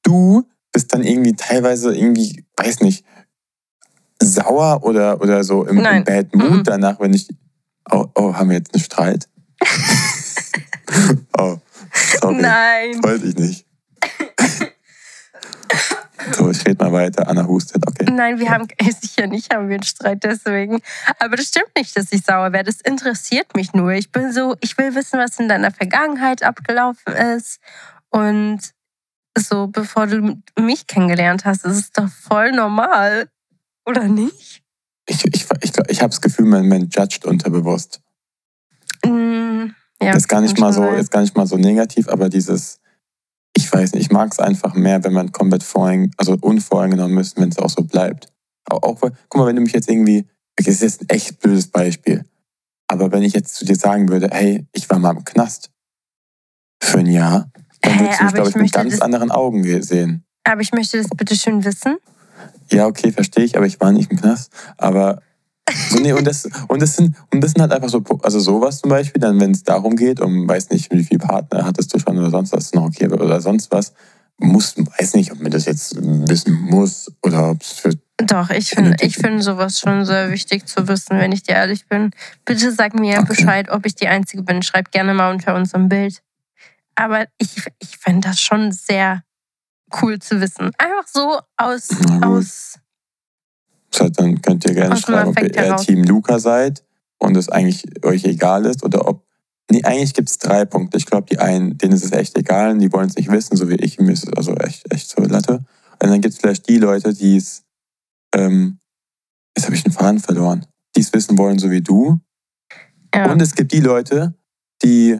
du 0.02 0.48
bist 0.72 0.94
dann 0.94 1.02
irgendwie 1.02 1.34
teilweise 1.34 1.94
irgendwie, 1.94 2.44
weiß 2.56 2.80
nicht, 2.80 3.04
sauer 4.22 4.82
oder, 4.82 5.20
oder 5.20 5.44
so 5.44 5.66
im, 5.66 5.78
im. 5.78 6.04
Bad 6.04 6.34
Mood 6.34 6.50
Mhm. 6.50 6.64
danach, 6.64 7.00
wenn 7.00 7.12
ich. 7.12 7.28
Oh, 7.90 8.06
oh, 8.14 8.34
haben 8.34 8.48
wir 8.50 8.56
jetzt 8.58 8.74
einen 8.74 8.82
Streit? 8.84 9.28
oh, 11.38 11.58
sorry. 12.20 12.36
Nein. 12.40 13.02
Wollte 13.02 13.26
ich 13.26 13.36
nicht. 13.36 13.65
So, 16.32 16.50
ich 16.50 16.66
rede 16.66 16.84
mal 16.84 16.92
weiter. 16.92 17.28
Anna 17.28 17.46
hustet, 17.46 17.86
okay. 17.86 18.06
Nein, 18.10 18.38
wir 18.38 18.50
haben 18.50 18.66
sicher 19.00 19.26
nicht, 19.26 19.52
haben 19.52 19.68
wir 19.68 19.76
einen 19.76 19.84
Streit 19.84 20.24
deswegen. 20.24 20.80
Aber 21.18 21.36
das 21.36 21.46
stimmt 21.46 21.70
nicht, 21.76 21.96
dass 21.96 22.12
ich 22.12 22.22
sauer 22.22 22.52
werde. 22.52 22.70
Das 22.70 22.80
interessiert 22.80 23.54
mich 23.54 23.72
nur. 23.72 23.92
Ich 23.92 24.12
bin 24.12 24.32
so, 24.32 24.56
ich 24.60 24.76
will 24.78 24.94
wissen, 24.94 25.18
was 25.18 25.38
in 25.38 25.48
deiner 25.48 25.70
Vergangenheit 25.70 26.42
abgelaufen 26.42 27.14
ist. 27.14 27.58
Und 28.10 28.60
so, 29.36 29.66
bevor 29.66 30.06
du 30.06 30.40
mich 30.58 30.86
kennengelernt 30.86 31.44
hast, 31.44 31.64
ist 31.64 31.76
es 31.76 31.92
doch 31.92 32.08
voll 32.08 32.52
normal. 32.52 33.28
Oder 33.84 34.04
nicht? 34.04 34.62
Ich, 35.08 35.24
ich, 35.24 35.46
ich, 35.62 35.72
ich 35.88 36.00
habe 36.00 36.10
das 36.10 36.20
Gefühl, 36.20 36.46
man, 36.46 36.66
man 36.68 36.88
judgt 36.88 37.24
unterbewusst. 37.24 38.00
Mm, 39.04 39.66
ja, 40.00 40.12
das 40.12 40.22
ist 40.22 40.28
gar 40.28 40.40
nicht 40.40 40.58
mal 40.58 40.72
so, 40.72 40.88
ist 40.88 41.10
gar 41.10 41.20
nicht 41.20 41.36
mal 41.36 41.46
so 41.46 41.56
negativ, 41.56 42.08
aber 42.08 42.28
dieses, 42.28 42.80
ich 43.56 43.72
weiß 43.72 43.94
nicht, 43.94 44.02
ich 44.06 44.10
mag 44.10 44.30
es 44.32 44.38
einfach 44.38 44.74
mehr, 44.74 45.02
wenn 45.04 45.12
man 45.14 45.32
komplett 45.32 45.62
vorein, 45.62 46.10
also 46.18 46.36
unvoreingenommen 46.40 47.18
ist, 47.18 47.38
wenn 47.38 47.48
es 47.48 47.58
auch 47.58 47.70
so 47.70 47.82
bleibt. 47.82 48.32
Auch, 48.68 48.82
auch, 48.82 49.00
guck 49.00 49.36
mal, 49.36 49.46
wenn 49.46 49.56
du 49.56 49.62
mich 49.62 49.72
jetzt 49.72 49.88
irgendwie, 49.88 50.18
okay, 50.58 50.66
das 50.70 50.74
ist 50.76 50.82
jetzt 50.82 51.02
ein 51.02 51.08
echt 51.08 51.40
blödes 51.40 51.68
Beispiel, 51.68 52.24
aber 52.88 53.10
wenn 53.12 53.22
ich 53.22 53.32
jetzt 53.32 53.54
zu 53.54 53.64
dir 53.64 53.76
sagen 53.76 54.08
würde, 54.08 54.28
hey, 54.30 54.66
ich 54.72 54.88
war 54.90 54.98
mal 54.98 55.16
im 55.16 55.24
Knast 55.24 55.70
für 56.82 56.98
ein 56.98 57.06
Jahr, 57.06 57.50
dann 57.80 57.98
würdest 58.00 58.20
du 58.20 58.24
mich, 58.24 58.32
aber 58.32 58.32
glaube 58.32 58.48
ich 58.50 58.56
mit 58.56 58.72
ganz 58.72 58.92
das- 58.92 59.00
anderen 59.00 59.30
Augen 59.30 59.62
ge- 59.62 59.80
sehen. 59.82 60.24
Aber 60.44 60.60
ich 60.60 60.72
möchte 60.72 60.98
das 60.98 61.08
bitte 61.08 61.34
schön 61.34 61.64
wissen. 61.64 61.96
Ja, 62.70 62.86
okay, 62.86 63.10
verstehe 63.12 63.44
ich, 63.44 63.56
aber 63.56 63.66
ich 63.66 63.80
war 63.80 63.90
nicht 63.92 64.10
im 64.10 64.18
Knast. 64.18 64.52
Aber 64.76 65.22
so, 65.90 65.98
nee, 65.98 66.12
und 66.12 66.24
das, 66.24 66.48
und 66.68 66.80
das 66.80 66.96
sind, 66.96 67.16
und 67.32 67.42
das 67.42 67.52
sind 67.52 67.60
halt 67.60 67.72
einfach 67.72 67.88
so, 67.88 68.02
also 68.22 68.38
sowas 68.38 68.80
zum 68.80 68.90
Beispiel, 68.90 69.20
dann 69.20 69.40
wenn 69.40 69.50
es 69.50 69.64
darum 69.64 69.96
geht, 69.96 70.20
um 70.20 70.48
weiß 70.48 70.70
nicht, 70.70 70.92
wie 70.92 71.02
viele 71.02 71.18
Partner 71.18 71.64
hattest 71.64 71.92
du 71.92 71.98
schon 71.98 72.18
oder 72.18 72.30
sonst 72.30 72.52
was, 72.52 72.72
noch 72.72 72.84
okay, 72.84 73.08
oder 73.08 73.40
sonst 73.40 73.72
was, 73.72 73.92
muss, 74.38 74.76
weiß 74.76 75.14
nicht, 75.14 75.32
ob 75.32 75.40
man 75.40 75.50
das 75.50 75.64
jetzt 75.64 75.96
wissen 76.00 76.54
muss 76.54 77.10
oder 77.22 77.50
ob 77.50 77.62
es 77.62 77.72
für. 77.72 77.90
Doch, 78.18 78.50
ich 78.50 78.70
finde 78.70 78.96
ich 79.00 79.16
finde 79.16 79.42
sowas 79.42 79.78
schon 79.78 80.04
sehr 80.04 80.30
wichtig 80.30 80.66
zu 80.66 80.88
wissen, 80.88 81.18
wenn 81.18 81.32
ich 81.32 81.42
dir 81.42 81.54
ehrlich 81.54 81.86
bin. 81.86 82.12
Bitte 82.44 82.72
sag 82.72 82.94
mir 82.94 83.18
Okay. 83.18 83.26
Bescheid, 83.28 83.70
ob 83.70 83.86
ich 83.86 83.94
die 83.94 84.08
Einzige 84.08 84.42
bin. 84.42 84.62
Schreib 84.62 84.90
gerne 84.90 85.14
mal 85.14 85.30
unter 85.30 85.54
unserem 85.54 85.88
Bild. 85.88 86.22
Aber 86.94 87.26
ich, 87.38 87.62
ich 87.78 87.98
finde 87.98 88.28
das 88.28 88.40
schon 88.40 88.72
sehr 88.72 89.22
cool 90.00 90.18
zu 90.18 90.40
wissen. 90.40 90.70
Einfach 90.78 91.06
so 91.06 91.40
aus, 91.56 91.88
aus 92.22 92.78
dann 93.90 94.42
könnt 94.42 94.64
ihr 94.64 94.74
gerne 94.74 94.96
schreiben, 94.96 95.30
ob 95.30 95.40
ihr 95.40 95.54
eher 95.54 95.64
heraus. 95.64 95.86
Team 95.86 96.02
Luca 96.04 96.38
seid 96.38 96.84
und 97.18 97.36
es 97.36 97.48
eigentlich 97.48 97.84
euch 98.04 98.24
egal 98.24 98.66
ist 98.66 98.84
oder 98.84 99.08
ob. 99.08 99.24
Nee, 99.70 99.82
eigentlich 99.82 100.14
gibt 100.14 100.28
es 100.28 100.38
drei 100.38 100.64
Punkte. 100.64 100.96
Ich 100.96 101.06
glaube, 101.06 101.26
die 101.28 101.38
einen, 101.38 101.76
denen 101.76 101.92
ist 101.92 102.04
es 102.04 102.12
echt 102.12 102.38
egal 102.38 102.70
und 102.70 102.78
die 102.78 102.92
wollen 102.92 103.08
es 103.08 103.16
nicht 103.16 103.30
wissen, 103.30 103.56
so 103.56 103.68
wie 103.68 103.74
ich. 103.74 103.98
Mir 103.98 104.12
ist 104.12 104.28
es 104.28 104.32
also 104.32 104.54
echt, 104.54 104.92
echt 104.92 105.08
so 105.08 105.22
Latte. 105.22 105.64
Und 106.00 106.10
dann 106.10 106.20
gibt 106.20 106.34
es 106.34 106.40
vielleicht 106.40 106.68
die 106.68 106.78
Leute, 106.78 107.12
die 107.12 107.36
es. 107.36 107.64
Ähm, 108.34 108.78
jetzt 109.56 109.64
habe 109.64 109.74
ich 109.74 109.82
den 109.82 109.92
Faden 109.92 110.20
verloren. 110.20 110.66
Die 110.94 111.00
es 111.00 111.12
wissen 111.12 111.36
wollen, 111.36 111.58
so 111.58 111.70
wie 111.70 111.82
du. 111.82 112.20
ja. 113.14 113.30
Und 113.30 113.42
es 113.42 113.54
gibt 113.54 113.72
die 113.72 113.80
Leute, 113.80 114.34
die 114.82 115.18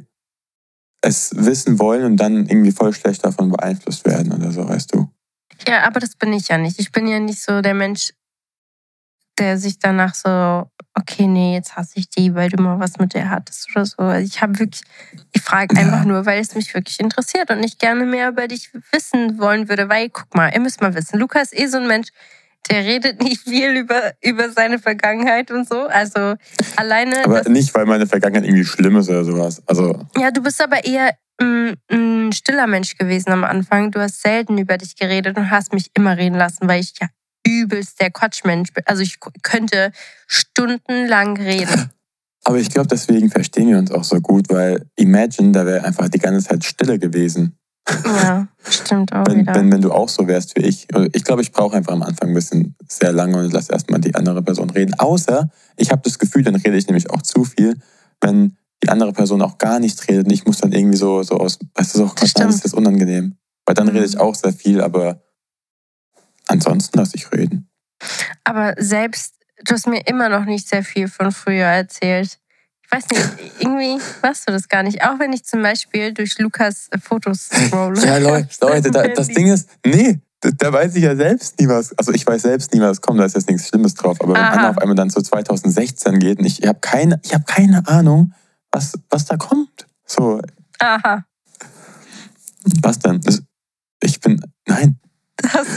es 1.07 1.31
wissen 1.37 1.79
wollen 1.79 2.05
und 2.05 2.17
dann 2.17 2.47
irgendwie 2.47 2.73
voll 2.73 2.93
schlecht 2.93 3.25
davon 3.25 3.51
beeinflusst 3.51 4.05
werden 4.05 4.33
oder 4.33 4.51
so, 4.53 4.69
weißt 4.69 4.95
du. 4.95 5.09
ja, 5.67 5.85
aber 5.85 6.01
das 6.01 6.17
bin 6.17 6.33
ich 6.33 6.49
ja 6.49 6.59
nicht. 6.59 6.79
Ich 6.79 6.93
bin 6.93 7.07
ja 7.07 7.21
nicht 7.21 7.41
so 7.41 7.61
der 7.61 7.75
Mensch, 7.75 8.13
der 9.38 9.59
sich 9.59 9.78
danach 9.78 10.14
so, 10.14 10.71
okay, 10.95 11.26
nee, 11.26 11.55
jetzt 11.55 11.76
hasse 11.76 11.99
ich 11.99 12.09
die, 12.09 12.35
weil 12.35 12.49
du 12.49 12.62
mal 12.62 12.81
was 12.81 12.99
mit 12.99 13.14
der 13.14 13.31
hattest 13.31 13.69
oder 13.75 13.85
so. 13.85 13.97
Also 13.99 14.26
Ich 14.26 14.40
habe 14.40 14.59
wirklich, 14.59 14.83
ich 15.33 15.43
frage 15.43 15.75
Ja. 15.76 15.83
einfach 15.83 16.05
nur, 16.05 16.25
weil 16.26 16.40
es 16.40 16.55
mich 16.55 16.73
wirklich 16.75 16.99
interessiert 17.00 17.50
und 17.50 17.62
ich 17.62 17.78
gerne 17.78 18.05
mehr 18.05 18.31
über 18.31 18.49
dich 18.49 18.71
wissen 18.93 19.38
wollen 19.38 19.69
würde, 19.69 19.88
weil, 19.88 20.09
guck 20.09 20.35
mal, 20.35 20.50
ihr 20.52 20.61
müsst 20.61 20.81
mal 20.81 20.95
wissen, 20.95 21.19
Luca 21.19 21.40
ist 21.40 21.59
eh 21.59 21.66
so 21.66 21.78
ein 21.78 21.87
Mensch, 21.87 22.09
der 22.71 22.85
redet 22.85 23.23
nicht 23.23 23.43
viel 23.43 23.76
über, 23.76 24.12
über 24.23 24.50
seine 24.50 24.78
Vergangenheit 24.78 25.50
und 25.50 25.69
so. 25.69 25.87
Also 25.87 26.35
alleine, 26.76 27.25
Aber 27.25 27.49
nicht, 27.49 27.75
weil 27.75 27.87
meine 27.87 28.07
Vergangenheit 28.07 28.45
irgendwie 28.49 28.64
schlimm 28.64 28.97
ist 28.97 29.09
oder 29.09 29.25
sowas. 29.25 29.62
Also, 29.66 30.07
ja, 30.16 30.31
du 30.31 30.43
bist 30.43 30.61
aber 30.62 30.85
eher 30.85 31.14
ein 31.38 32.33
stiller 32.33 32.66
Mensch 32.66 32.97
gewesen 32.97 33.31
am 33.31 33.45
Anfang. 33.45 33.90
Du 33.90 34.00
hast 34.00 34.23
selten 34.23 34.57
über 34.59 34.78
dich 34.78 34.97
geredet 34.97 35.37
und 35.37 35.50
hast 35.50 35.75
mich 35.75 35.90
immer 35.95 36.16
reden 36.16 36.37
lassen, 36.37 36.66
weil 36.69 36.81
ich 36.81 36.95
ja 37.00 37.09
übelst 37.47 38.00
der 38.00 38.11
Quatschmensch 38.11 38.73
bin. 38.73 38.85
Also 38.87 39.03
ich 39.03 39.19
könnte 39.43 39.93
stundenlang 40.26 41.37
reden. 41.37 41.91
aber 42.45 42.59
ich 42.59 42.71
glaube, 42.71 42.88
deswegen 42.88 43.31
verstehen 43.31 43.69
wir 43.69 43.79
uns 43.79 43.91
auch 43.91 44.05
so 44.05 44.21
gut, 44.21 44.49
weil 44.49 44.87
Imagine, 44.97 45.53
da 45.53 45.67
wäre 45.67 45.85
einfach 45.85 46.09
die 46.09 46.19
ganze 46.19 46.49
Zeit 46.49 46.65
Stille 46.65 46.99
gewesen. 46.99 47.59
Ja, 48.05 48.49
stimmt 48.69 49.12
auch 49.12 49.26
Wenn, 49.26 49.41
wieder. 49.41 49.55
wenn, 49.55 49.71
wenn 49.73 49.81
du 49.81 49.93
auch 49.93 50.09
so 50.09 50.26
wärst 50.26 50.57
wie 50.57 50.62
ich. 50.62 50.88
Ich 51.12 51.25
glaube, 51.25 51.43
ich 51.43 51.53
brauche 51.53 51.76
einfach 51.76 51.93
am 51.93 52.03
Anfang 52.03 52.31
ein 52.31 52.35
bisschen 52.35 52.75
sehr 52.88 53.12
lange 53.12 53.38
und 53.38 53.53
lass 53.53 53.69
erstmal 53.71 54.00
die 54.00 54.15
andere 54.15 54.43
Person 54.43 54.71
reden. 54.71 54.95
Außer, 54.95 55.49
ich 55.76 55.93
habe 55.93 56.03
das 56.03 56.19
Gefühl, 56.19 56.43
dann 56.43 56.57
rede 56.57 56.76
ich 56.76 56.87
nämlich 56.88 57.11
auch 57.11 57.23
zu 57.23 57.45
viel, 57.45 57.79
wenn 58.21 58.57
die 58.83 58.88
andere 58.88 59.12
Person 59.12 59.41
auch 59.41 59.59
gar 59.59 59.79
nicht 59.79 60.09
redet 60.09 60.26
und 60.26 60.33
ich 60.33 60.45
muss 60.47 60.59
dann 60.59 60.73
irgendwie 60.73 60.99
so, 60.99 61.23
so 61.23 61.37
aus, 61.37 61.59
weißt 61.76 61.95
du, 61.95 61.99
so, 61.99 62.12
Stimmt. 62.26 62.50
ist 62.50 62.65
das 62.65 62.75
unangenehm. 62.75 63.37
Weil 63.65 63.75
dann 63.75 63.87
Mhm. 63.87 63.93
rede 63.95 64.07
ich 64.07 64.19
auch 64.19 64.35
sehr 64.35 64.53
viel, 64.53 64.81
aber 64.81 65.23
ansonsten 66.49 66.99
lasse 66.99 67.17
ich 67.17 67.31
reden. 67.33 67.69
Aber 68.45 68.75
selbst, 68.79 69.35
du 69.65 69.75
hast 69.75 69.87
mir 69.87 70.07
immer 70.07 70.29
noch 70.29 70.45
nicht 70.45 70.69
sehr 70.69 70.85
viel 70.85 71.09
von 71.09 71.33
früher 71.33 71.67
erzählt. 71.67 72.38
Ich 72.83 72.93
weiß 72.93 73.09
nicht, 73.11 73.29
irgendwie 73.61 74.03
weißt 74.23 74.49
du 74.49 74.53
das 74.53 74.69
gar 74.69 74.83
nicht. 74.83 75.03
Auch 75.03 75.19
wenn 75.19 75.33
ich 75.33 75.45
zum 75.45 75.62
Beispiel 75.62 76.12
durch 76.12 76.38
Lukas 76.38 76.88
Fotos 77.03 77.49
scrolle. 77.49 78.05
Ja, 78.05 78.19
Leute, 78.19 78.49
Leute 78.61 78.91
da, 78.91 79.09
das 79.09 79.29
Ding 79.29 79.49
ist, 79.49 79.69
nee, 79.85 80.21
da, 80.41 80.50
da 80.50 80.73
weiß 80.73 80.95
ich 80.97 81.03
ja 81.03 81.17
selbst 81.17 81.59
nie 81.59 81.69
was. 81.69 81.97
Also 81.99 82.12
ich 82.12 82.26
weiß 82.26 82.43
selbst 82.43 82.73
nie, 82.75 82.81
was 82.81 83.00
kommt, 83.00 83.21
da 83.21 83.25
ist 83.25 83.35
jetzt 83.35 83.49
nichts 83.49 83.69
Schlimmes 83.69 83.95
drauf. 83.95 84.21
Aber 84.21 84.35
wenn 84.35 84.43
Aha. 84.43 84.53
Anna 84.53 84.71
auf 84.71 84.79
einmal 84.79 84.97
dann 84.97 85.11
zu 85.11 85.23
2016 85.23 86.19
geht 86.19 86.38
und 86.38 86.45
ich, 86.45 86.62
ich 86.62 86.69
habe 86.69 86.81
keine, 86.81 87.21
ich 87.25 87.35
hab 87.35 87.47
keine 87.47 87.87
Ahnung, 87.88 88.33
was, 88.71 88.93
was 89.11 89.25
da 89.25 89.37
kommt. 89.37 89.87
So, 90.05 90.41
Aha, 90.79 91.25
was 92.83 92.99
denn? 92.99 93.21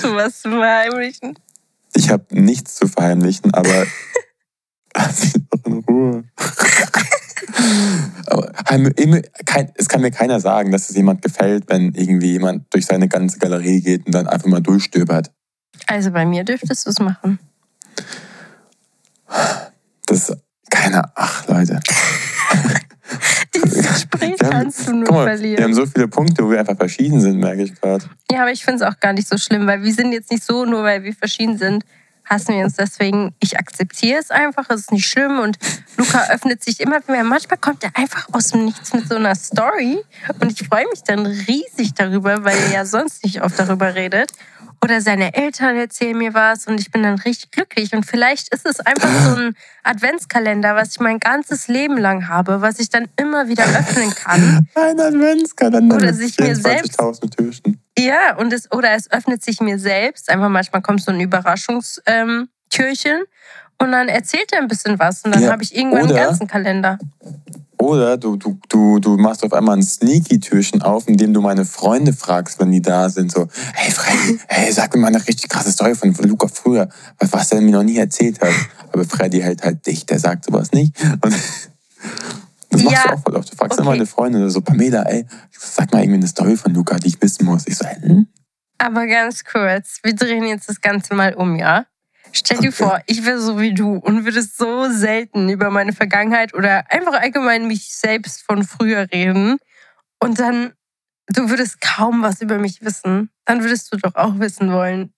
Hast 0.04 0.12
du 0.12 0.16
was 0.16 0.42
zu 0.42 0.50
verheimlichen? 0.50 1.38
ich 1.94 2.10
habe 2.10 2.26
nichts 2.32 2.76
zu 2.76 2.88
verheimlichen, 2.88 3.54
aber 3.54 3.86
lass 4.96 5.24
mich 5.24 5.34
doch 5.50 5.66
in 5.66 5.80
Ruhe. 5.80 6.24
aber 8.26 8.52
es 9.76 9.90
kann 9.90 10.02
mir 10.02 10.12
keiner 10.12 10.40
sagen, 10.40 10.72
dass 10.72 10.90
es 10.90 10.96
jemand 10.96 11.22
gefällt, 11.22 11.66
wenn 11.68 11.94
irgendwie 11.94 12.32
jemand 12.34 12.74
durch 12.74 12.86
seine 12.86 13.08
ganze 13.08 13.40
Galerie 13.40 13.82
geht 13.82 14.06
und 14.06 14.16
dann 14.16 14.28
einfach 14.28 14.48
mal 14.48 14.62
durchstöbert. 14.62 15.32
Also 15.88 16.12
bei 16.12 16.26
mir 16.26 16.44
dürftest 16.44 16.86
du 16.86 16.90
es 16.92 17.00
machen. 17.00 17.40
Das 20.06 20.30
ist 20.30 20.38
keiner. 20.70 21.12
Ach, 21.16 21.48
Leute. 21.48 21.80
Wir 24.38 24.48
haben- 24.48 24.50
kannst 24.52 24.88
du 24.88 24.96
nur 24.96 25.12
mal, 25.12 25.26
wir 25.26 25.38
verlieren. 25.38 25.64
haben 25.64 25.74
so 25.74 25.86
viele 25.86 26.08
Punkte, 26.08 26.44
wo 26.46 26.52
wir 26.52 26.60
einfach 26.60 26.78
verschieden 26.78 27.20
sind, 27.22 27.40
merke 27.40 27.64
ich 27.64 27.80
gerade. 27.80 28.06
Ja, 28.32 28.42
aber 28.42 28.52
ich 28.52 28.64
finde 28.64 28.84
es 28.84 28.92
auch 28.92 29.00
gar 29.00 29.14
nicht 29.14 29.28
so 29.28 29.38
schlimm, 29.38 29.66
weil 29.68 29.82
wir 29.84 29.94
sind 29.94 30.12
jetzt 30.12 30.32
nicht 30.32 30.44
so, 30.44 30.66
nur 30.66 30.84
weil 30.84 31.04
wir 31.04 31.14
verschieden 31.14 31.58
sind, 31.58 31.84
hassen 32.26 32.54
wir 32.56 32.64
uns 32.64 32.76
deswegen. 32.76 33.34
Ich 33.40 33.58
akzeptiere 33.58 34.20
es 34.20 34.30
einfach, 34.30 34.70
es 34.70 34.82
ist 34.82 34.92
nicht 34.92 35.08
schlimm 35.08 35.40
und 35.40 35.58
Luca 35.98 36.28
öffnet 36.32 36.64
sich 36.64 36.80
immer 36.80 37.00
mehr. 37.08 37.24
Manchmal 37.24 37.58
kommt 37.58 37.84
er 37.84 37.90
einfach 37.96 38.28
aus 38.32 38.50
dem 38.50 38.66
Nichts 38.66 38.94
mit 38.94 39.08
so 39.10 39.16
einer 39.16 39.34
Story 39.34 39.98
und 40.40 40.52
ich 40.52 40.68
freue 40.68 40.86
mich 40.92 41.02
dann 41.04 41.26
riesig 41.26 41.96
darüber, 41.96 42.44
weil 42.44 42.56
er 42.56 42.72
ja 42.72 42.86
sonst 42.86 43.24
nicht 43.24 43.42
oft 43.42 43.58
darüber 43.58 43.96
redet. 43.96 44.32
Oder 44.82 45.02
seine 45.02 45.34
Eltern 45.34 45.76
erzählen 45.76 46.18
mir 46.18 46.34
was 46.34 46.66
und 46.66 46.80
ich 46.80 46.90
bin 46.90 47.04
dann 47.04 47.20
richtig 47.20 47.52
glücklich. 47.52 47.94
Und 47.94 48.06
vielleicht 48.06 48.54
ist 48.54 48.66
es 48.66 48.80
einfach 48.80 49.10
so 49.26 49.36
ein 49.36 49.56
Adventskalender, 49.84 50.76
was 50.76 50.92
ich 50.92 51.00
mein 51.02 51.20
ganzes 51.20 51.68
Leben 51.68 51.98
lang 51.98 52.30
habe, 52.30 52.62
was 52.62 52.80
ich 52.80 52.90
dann 52.90 53.08
immer 53.18 53.50
wieder 53.50 53.66
öffnen 53.66 54.14
kann. 54.16 54.68
Ein 54.76 55.00
Adventskalender. 55.00 55.96
Oder 55.96 56.14
sich 56.14 56.40
mir 56.40 56.56
selbst. 56.56 56.98
Türchen. 57.36 57.82
Ja, 57.98 58.38
und 58.38 58.54
es, 58.54 58.72
oder 58.72 58.92
es 58.92 59.12
öffnet 59.12 59.44
sich 59.44 59.60
mir 59.60 59.78
selbst. 59.78 60.30
Einfach 60.30 60.50
manchmal 60.50 60.82
kommt 60.82 61.02
so 61.02 61.12
ein 61.12 61.20
Überraschungstürchen 61.20 62.48
ähm, 63.18 63.26
und 63.80 63.92
dann 63.92 64.08
erzählt 64.08 64.52
er 64.54 64.60
ein 64.60 64.68
bisschen 64.68 65.00
was 65.00 65.24
und 65.24 65.36
dann 65.36 65.44
ja, 65.44 65.52
habe 65.52 65.64
ich 65.64 65.76
irgendwann 65.76 66.06
oder, 66.06 66.16
einen 66.16 66.28
ganzen 66.28 66.48
Kalender. 66.48 67.00
Oder 67.82 68.18
du, 68.18 68.36
du, 68.36 68.60
du, 68.68 69.00
du 69.00 69.16
machst 69.18 69.44
auf 69.44 69.54
einmal 69.54 69.78
ein 69.78 69.84
Sneaky-Türchen 69.84 70.82
auf, 70.82 71.08
indem 71.08 71.34
du 71.34 71.40
meine 71.40 71.64
Freunde 71.64 72.12
fragst, 72.12 72.60
wenn 72.60 72.72
die 72.72 72.82
da 72.82 73.10
sind. 73.10 73.32
So, 73.32 73.48
hey 73.74 73.90
Freddy, 73.90 74.40
hey, 74.48 74.72
sag 74.74 74.94
mir 74.94 75.02
mal 75.02 75.08
eine 75.08 75.26
richtig 75.26 75.50
krasse 75.50 75.72
Story 75.72 75.96
von 75.96 76.14
Luca 76.14 76.48
früher, 76.48 76.90
was 77.20 77.52
er 77.54 77.62
mir 77.62 77.72
noch 77.72 77.84
nie 77.84 77.98
erzählt 77.98 78.42
hat. 78.42 78.54
Aber 78.92 79.06
Freddy 79.06 79.40
hält 79.40 79.64
halt 79.64 79.88
dicht, 79.88 80.10
der 80.10 80.20
sagt 80.20 80.46
sowas 80.46 80.74
nicht. 80.74 80.94
Und 81.22 81.34
das 82.70 82.84
machst 82.84 82.98
ja, 82.98 83.04
du 83.08 83.14
auch 83.14 83.24
voll 83.24 83.36
oft. 83.38 83.52
Du 83.52 83.56
fragst 83.56 83.80
okay. 83.80 83.82
immer 83.82 83.92
meine 83.92 84.06
Freunde 84.06 84.50
so, 84.50 84.60
Pamela, 84.60 85.04
ey, 85.04 85.26
sag 85.58 85.94
mal 85.94 86.02
irgendwie 86.02 86.20
eine 86.20 86.28
Story 86.28 86.58
von 86.58 86.74
Luca, 86.74 86.98
die 86.98 87.08
ich 87.08 87.22
wissen 87.22 87.46
muss. 87.46 87.66
Ich 87.66 87.78
so, 87.78 87.86
hm? 87.88 88.28
Aber 88.78 89.08
ganz 89.08 89.46
kurz, 89.46 90.00
wir 90.04 90.16
drehen 90.16 90.46
jetzt 90.46 90.68
das 90.68 90.82
Ganze 90.82 91.14
mal 91.14 91.34
um, 91.34 91.56
ja? 91.56 91.86
Stell 92.32 92.58
dir 92.60 92.72
vor, 92.72 93.02
ich 93.06 93.26
wäre 93.26 93.40
so 93.40 93.60
wie 93.60 93.74
du 93.74 93.96
und 93.96 94.26
würde 94.26 94.42
so 94.42 94.90
selten 94.92 95.50
über 95.50 95.70
meine 95.70 95.94
Vergangenheit 95.94 96.54
oder 96.54 96.92
einfach 96.92 97.14
allgemein 97.14 97.68
mich 97.68 97.96
selbst 97.96 98.44
von 98.44 98.64
früher 98.64 99.08
reden. 99.12 99.58
Und 100.20 100.40
dann, 100.40 100.74
du 101.28 101.50
würdest 101.50 101.82
kaum 101.82 102.22
was 102.22 102.42
über 102.42 102.58
mich 102.58 102.84
wissen. 102.84 103.30
Dann 103.46 103.64
würdest 103.64 103.92
du 103.94 103.98
doch 103.98 104.16
auch 104.16 104.40
wissen 104.40 104.72
wollen. 104.72 105.14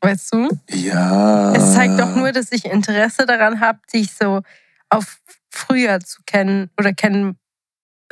Weißt 0.00 0.34
du? 0.34 0.48
Ja. 0.68 1.54
Es 1.54 1.74
zeigt 1.74 1.98
doch 1.98 2.14
nur, 2.14 2.30
dass 2.32 2.52
ich 2.52 2.66
Interesse 2.66 3.24
daran 3.24 3.60
habe, 3.60 3.78
dich 3.92 4.12
so 4.12 4.42
auf 4.90 5.18
früher 5.50 6.00
zu 6.00 6.20
kennen 6.26 6.70
oder 6.78 6.92
kennen. 6.92 7.38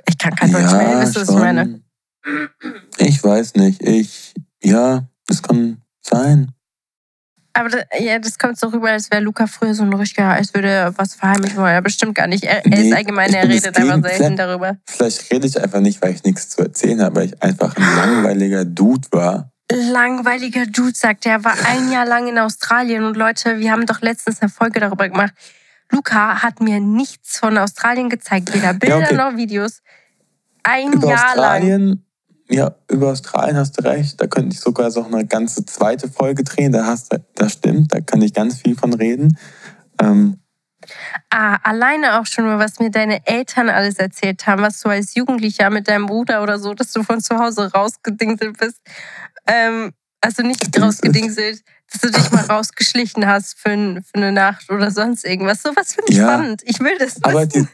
Ich 0.09 0.17
kann 0.17 0.35
kein 0.35 0.53
Deutsch 0.53 0.73
ja, 0.73 0.79
mehr, 0.79 1.01
wisst 1.01 1.17
ihr, 1.17 1.23
was 1.23 1.29
ich 1.29 1.37
meine? 1.37 1.83
Ich 2.97 3.23
weiß 3.23 3.55
nicht. 3.57 3.83
Ich, 3.83 4.35
ja, 4.63 5.07
das 5.27 5.43
kann 5.43 5.83
sein. 6.01 6.53
Aber 7.55 7.69
das, 7.69 7.85
ja, 7.99 8.19
das 8.19 8.39
kommt 8.39 8.59
so 8.59 8.69
rüber, 8.69 8.91
als 8.91 9.11
wäre 9.11 9.23
Luca 9.23 9.47
früher 9.47 9.75
so 9.75 9.83
ein 9.83 9.93
richtiger, 9.93 10.31
als 10.31 10.55
würde 10.55 10.69
er 10.69 10.99
was 10.99 11.15
verheimlichen 11.15 11.59
wollen. 11.59 11.75
Aber 11.75 11.83
bestimmt 11.83 12.15
gar 12.15 12.27
nicht. 12.27 12.45
Er, 12.45 12.63
nee, 12.65 12.77
er 12.77 12.85
ist 12.85 12.93
allgemein, 12.95 13.33
er 13.33 13.49
redet 13.49 13.77
einfach 13.77 14.03
selten 14.03 14.37
darüber. 14.37 14.77
Vielleicht 14.87 15.31
rede 15.31 15.47
ich 15.47 15.61
einfach 15.61 15.81
nicht, 15.81 16.01
weil 16.01 16.15
ich 16.15 16.25
nichts 16.25 16.49
zu 16.49 16.63
erzählen 16.63 17.03
habe, 17.03 17.17
weil 17.17 17.27
ich 17.27 17.43
einfach 17.43 17.77
ein 17.77 17.97
langweiliger 17.97 18.65
Dude 18.65 19.07
war. 19.11 19.53
Langweiliger 19.71 20.67
Dude, 20.67 20.95
sagt 20.95 21.27
er. 21.27 21.33
Er 21.33 21.45
war 21.45 21.55
ein 21.67 21.91
Jahr 21.93 22.07
lang 22.07 22.27
in 22.27 22.39
Australien 22.39 23.05
und 23.05 23.17
Leute, 23.17 23.59
wir 23.59 23.71
haben 23.71 23.87
doch 23.87 24.01
letztens 24.01 24.41
eine 24.41 24.51
Folge 24.51 24.81
darüber 24.81 25.09
gemacht. 25.09 25.33
Luca 25.91 26.43
hat 26.43 26.61
mir 26.61 26.81
nichts 26.81 27.39
von 27.39 27.59
Australien 27.59 28.09
gezeigt, 28.09 28.55
weder 28.55 28.73
Bilder 28.73 29.01
ja, 29.01 29.07
okay. 29.07 29.15
noch 29.15 29.37
Videos. 29.37 29.83
Ein 30.63 30.93
Über 30.93 31.09
Jahr 31.09 31.29
Australien 31.29 31.87
lang. 31.89 32.03
Ja, 32.53 32.75
über 32.91 33.11
Australien 33.11 33.57
hast 33.57 33.79
du 33.79 33.85
recht. 33.85 34.21
Da 34.21 34.27
könnte 34.27 34.55
ich 34.55 34.61
sogar 34.61 34.91
so 34.91 35.03
eine 35.03 35.27
ganze 35.27 35.65
zweite 35.65 36.09
Folge 36.09 36.45
drehen. 36.45 36.73
Da 36.73 36.85
hast 36.85 37.13
du, 37.13 37.25
das 37.35 37.55
stimmt, 37.55 37.95
da 37.95 38.01
kann 38.01 38.21
ich 38.21 38.35
ganz 38.35 38.61
viel 38.61 38.77
von 38.77 38.93
reden. 38.93 39.39
Ähm, 39.99 40.39
ah, 41.31 41.57
alleine 41.63 42.21
auch 42.21 42.27
schon 42.27 42.45
mal, 42.45 42.59
was 42.59 42.79
mir 42.79 42.91
deine 42.91 43.27
Eltern 43.27 43.71
alles 43.71 43.97
erzählt 43.97 44.47
haben, 44.47 44.61
was 44.61 44.81
du 44.81 44.91
als 44.91 45.15
Jugendlicher 45.15 45.71
mit 45.71 45.89
deinem 45.89 46.07
Bruder 46.07 46.43
oder 46.43 46.59
so, 46.59 46.75
dass 46.75 46.93
du 46.93 47.03
von 47.03 47.23
zu 47.23 47.39
Hause 47.39 47.73
rausgedingselt 47.73 48.59
bist. 48.59 48.83
Ähm, 49.47 49.93
also 50.21 50.43
nicht 50.43 50.61
Gedingselt. 50.61 50.85
rausgedingselt, 50.85 51.65
dass 51.91 52.01
du 52.03 52.11
dich 52.11 52.31
mal 52.33 52.45
rausgeschlichen 52.45 53.27
hast 53.27 53.59
für, 53.59 53.71
für 54.03 54.15
eine 54.15 54.33
Nacht 54.33 54.71
oder 54.71 54.91
sonst 54.91 55.25
irgendwas. 55.25 55.63
Sowas 55.63 55.95
finde 55.95 56.13
ich 56.13 56.19
ja, 56.19 56.25
spannend. 56.25 56.63
Ich 56.67 56.81
will 56.81 56.97
das 56.99 57.17
wissen. 57.17 57.25
Aber 57.25 57.47
die, 57.47 57.67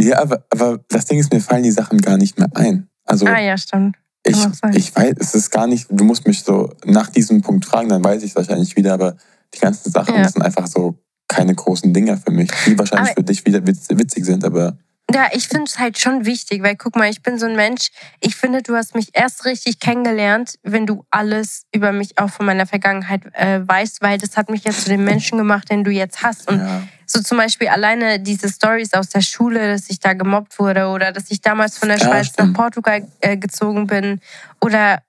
ja, 0.00 0.18
aber, 0.18 0.44
aber 0.50 0.78
das 0.88 1.06
Ding 1.06 1.20
ist, 1.20 1.32
mir 1.32 1.40
fallen 1.40 1.62
die 1.62 1.70
Sachen 1.70 2.00
gar 2.00 2.16
nicht 2.16 2.38
mehr 2.38 2.48
ein. 2.54 2.88
Also, 3.04 3.26
ah 3.26 3.38
ja, 3.38 3.56
stimmt. 3.56 3.96
Ich, 4.28 4.46
ich 4.74 4.96
weiß, 4.96 5.14
es 5.18 5.34
ist 5.34 5.50
gar 5.50 5.66
nicht, 5.66 5.86
du 5.90 6.04
musst 6.04 6.26
mich 6.26 6.42
so 6.42 6.72
nach 6.84 7.10
diesem 7.10 7.42
Punkt 7.42 7.64
fragen, 7.64 7.88
dann 7.88 8.02
weiß 8.02 8.22
ich 8.22 8.30
es 8.30 8.36
wahrscheinlich 8.36 8.76
wieder, 8.76 8.94
aber 8.94 9.16
die 9.54 9.58
ganzen 9.58 9.90
Sachen 9.90 10.14
ja. 10.14 10.28
sind 10.28 10.42
einfach 10.42 10.66
so 10.66 10.98
keine 11.28 11.54
großen 11.54 11.92
Dinger 11.92 12.16
für 12.16 12.30
mich, 12.30 12.50
die 12.66 12.78
wahrscheinlich 12.78 13.10
aber 13.10 13.20
für 13.20 13.24
dich 13.24 13.44
wieder 13.44 13.66
witzig 13.66 14.24
sind, 14.24 14.44
aber. 14.44 14.78
Ja, 15.14 15.28
ich 15.32 15.46
finde 15.46 15.64
es 15.64 15.78
halt 15.78 15.98
schon 15.98 16.26
wichtig, 16.26 16.64
weil 16.64 16.74
guck 16.74 16.96
mal, 16.96 17.08
ich 17.08 17.22
bin 17.22 17.38
so 17.38 17.46
ein 17.46 17.54
Mensch, 17.54 17.90
ich 18.20 18.34
finde, 18.34 18.62
du 18.62 18.74
hast 18.74 18.96
mich 18.96 19.10
erst 19.12 19.44
richtig 19.44 19.78
kennengelernt, 19.78 20.58
wenn 20.64 20.84
du 20.84 21.04
alles 21.10 21.64
über 21.72 21.92
mich 21.92 22.18
auch 22.18 22.28
von 22.28 22.44
meiner 22.44 22.66
Vergangenheit 22.66 23.22
äh, 23.34 23.60
weißt, 23.66 24.02
weil 24.02 24.18
das 24.18 24.36
hat 24.36 24.50
mich 24.50 24.64
jetzt 24.64 24.82
zu 24.82 24.88
dem 24.88 25.04
Menschen 25.04 25.38
gemacht, 25.38 25.70
den 25.70 25.84
du 25.84 25.92
jetzt 25.92 26.22
hast. 26.22 26.50
Und 26.50 26.58
ja. 26.58 26.82
so 27.06 27.22
zum 27.22 27.38
Beispiel 27.38 27.68
alleine 27.68 28.18
diese 28.18 28.48
Stories 28.48 28.94
aus 28.94 29.10
der 29.10 29.20
Schule, 29.20 29.68
dass 29.68 29.88
ich 29.90 30.00
da 30.00 30.12
gemobbt 30.12 30.58
wurde 30.58 30.88
oder 30.88 31.12
dass 31.12 31.30
ich 31.30 31.40
damals 31.40 31.78
von 31.78 31.88
der 31.88 31.98
ja, 31.98 32.04
Schweiz 32.04 32.26
stimmt. 32.26 32.52
nach 32.52 32.56
Portugal 32.56 33.06
äh, 33.20 33.36
gezogen 33.36 33.86
bin 33.86 34.20
oder 34.60 35.02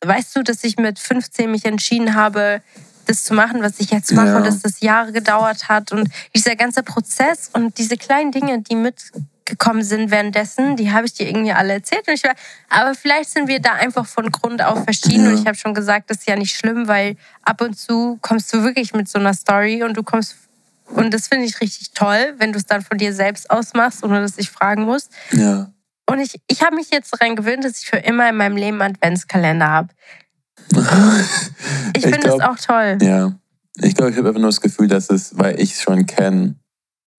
weißt 0.00 0.34
du, 0.34 0.42
dass 0.42 0.64
ich 0.64 0.78
mit 0.78 0.98
15 0.98 1.50
mich 1.50 1.66
entschieden 1.66 2.14
habe, 2.14 2.62
das 3.06 3.24
zu 3.24 3.34
machen, 3.34 3.62
was 3.62 3.80
ich 3.80 3.90
jetzt 3.90 4.12
mache, 4.12 4.28
ja. 4.28 4.40
dass 4.40 4.60
das 4.60 4.80
Jahre 4.80 5.12
gedauert 5.12 5.68
hat 5.68 5.92
und 5.92 6.08
dieser 6.34 6.56
ganze 6.56 6.82
Prozess 6.82 7.50
und 7.52 7.76
diese 7.78 7.96
kleinen 7.96 8.32
Dinge, 8.32 8.62
die 8.62 8.76
mitgekommen 9.52 9.82
sind 9.82 10.10
währenddessen, 10.10 10.76
die 10.76 10.92
habe 10.92 11.06
ich 11.06 11.14
dir 11.14 11.26
irgendwie 11.26 11.52
alle 11.52 11.74
erzählt. 11.74 12.06
War, 12.06 12.34
aber 12.68 12.94
vielleicht 12.94 13.30
sind 13.30 13.48
wir 13.48 13.60
da 13.60 13.74
einfach 13.74 14.06
von 14.06 14.30
Grund 14.30 14.62
auf 14.62 14.84
verschieden. 14.84 15.24
Ja. 15.24 15.30
Und 15.30 15.40
ich 15.40 15.46
habe 15.46 15.56
schon 15.56 15.74
gesagt, 15.74 16.10
das 16.10 16.18
ist 16.18 16.28
ja 16.28 16.36
nicht 16.36 16.56
schlimm, 16.56 16.88
weil 16.88 17.16
ab 17.42 17.60
und 17.60 17.78
zu 17.78 18.18
kommst 18.22 18.52
du 18.52 18.62
wirklich 18.62 18.94
mit 18.94 19.08
so 19.08 19.18
einer 19.18 19.34
Story 19.34 19.82
und 19.82 19.96
du 19.96 20.02
kommst 20.02 20.36
und 20.86 21.14
das 21.14 21.28
finde 21.28 21.46
ich 21.46 21.60
richtig 21.60 21.92
toll, 21.92 22.34
wenn 22.38 22.52
du 22.52 22.58
es 22.58 22.66
dann 22.66 22.82
von 22.82 22.98
dir 22.98 23.14
selbst 23.14 23.50
ausmachst, 23.50 24.04
ohne 24.04 24.20
dass 24.20 24.36
ich 24.36 24.50
fragen 24.50 24.82
muss. 24.82 25.08
Ja. 25.32 25.72
Und 26.06 26.18
ich, 26.18 26.38
ich 26.48 26.62
habe 26.62 26.76
mich 26.76 26.90
jetzt 26.90 27.14
daran 27.14 27.34
gewöhnt, 27.34 27.64
dass 27.64 27.78
ich 27.78 27.86
für 27.86 27.96
immer 27.96 28.28
in 28.28 28.36
meinem 28.36 28.56
Leben 28.56 28.82
einen 28.82 28.94
Adventskalender 28.96 29.68
habe. 29.68 29.88
ich 31.96 32.02
finde 32.02 32.28
es 32.28 32.40
auch 32.40 32.58
toll. 32.58 32.98
Ja. 33.00 33.32
Ich 33.76 33.94
glaube, 33.94 34.10
ich 34.10 34.18
habe 34.18 34.28
einfach 34.28 34.40
nur 34.40 34.50
das 34.50 34.60
Gefühl, 34.60 34.88
dass 34.88 35.08
es, 35.08 35.38
weil 35.38 35.58
ich 35.58 35.72
es 35.72 35.80
schon 35.80 36.04
kenne, 36.04 36.56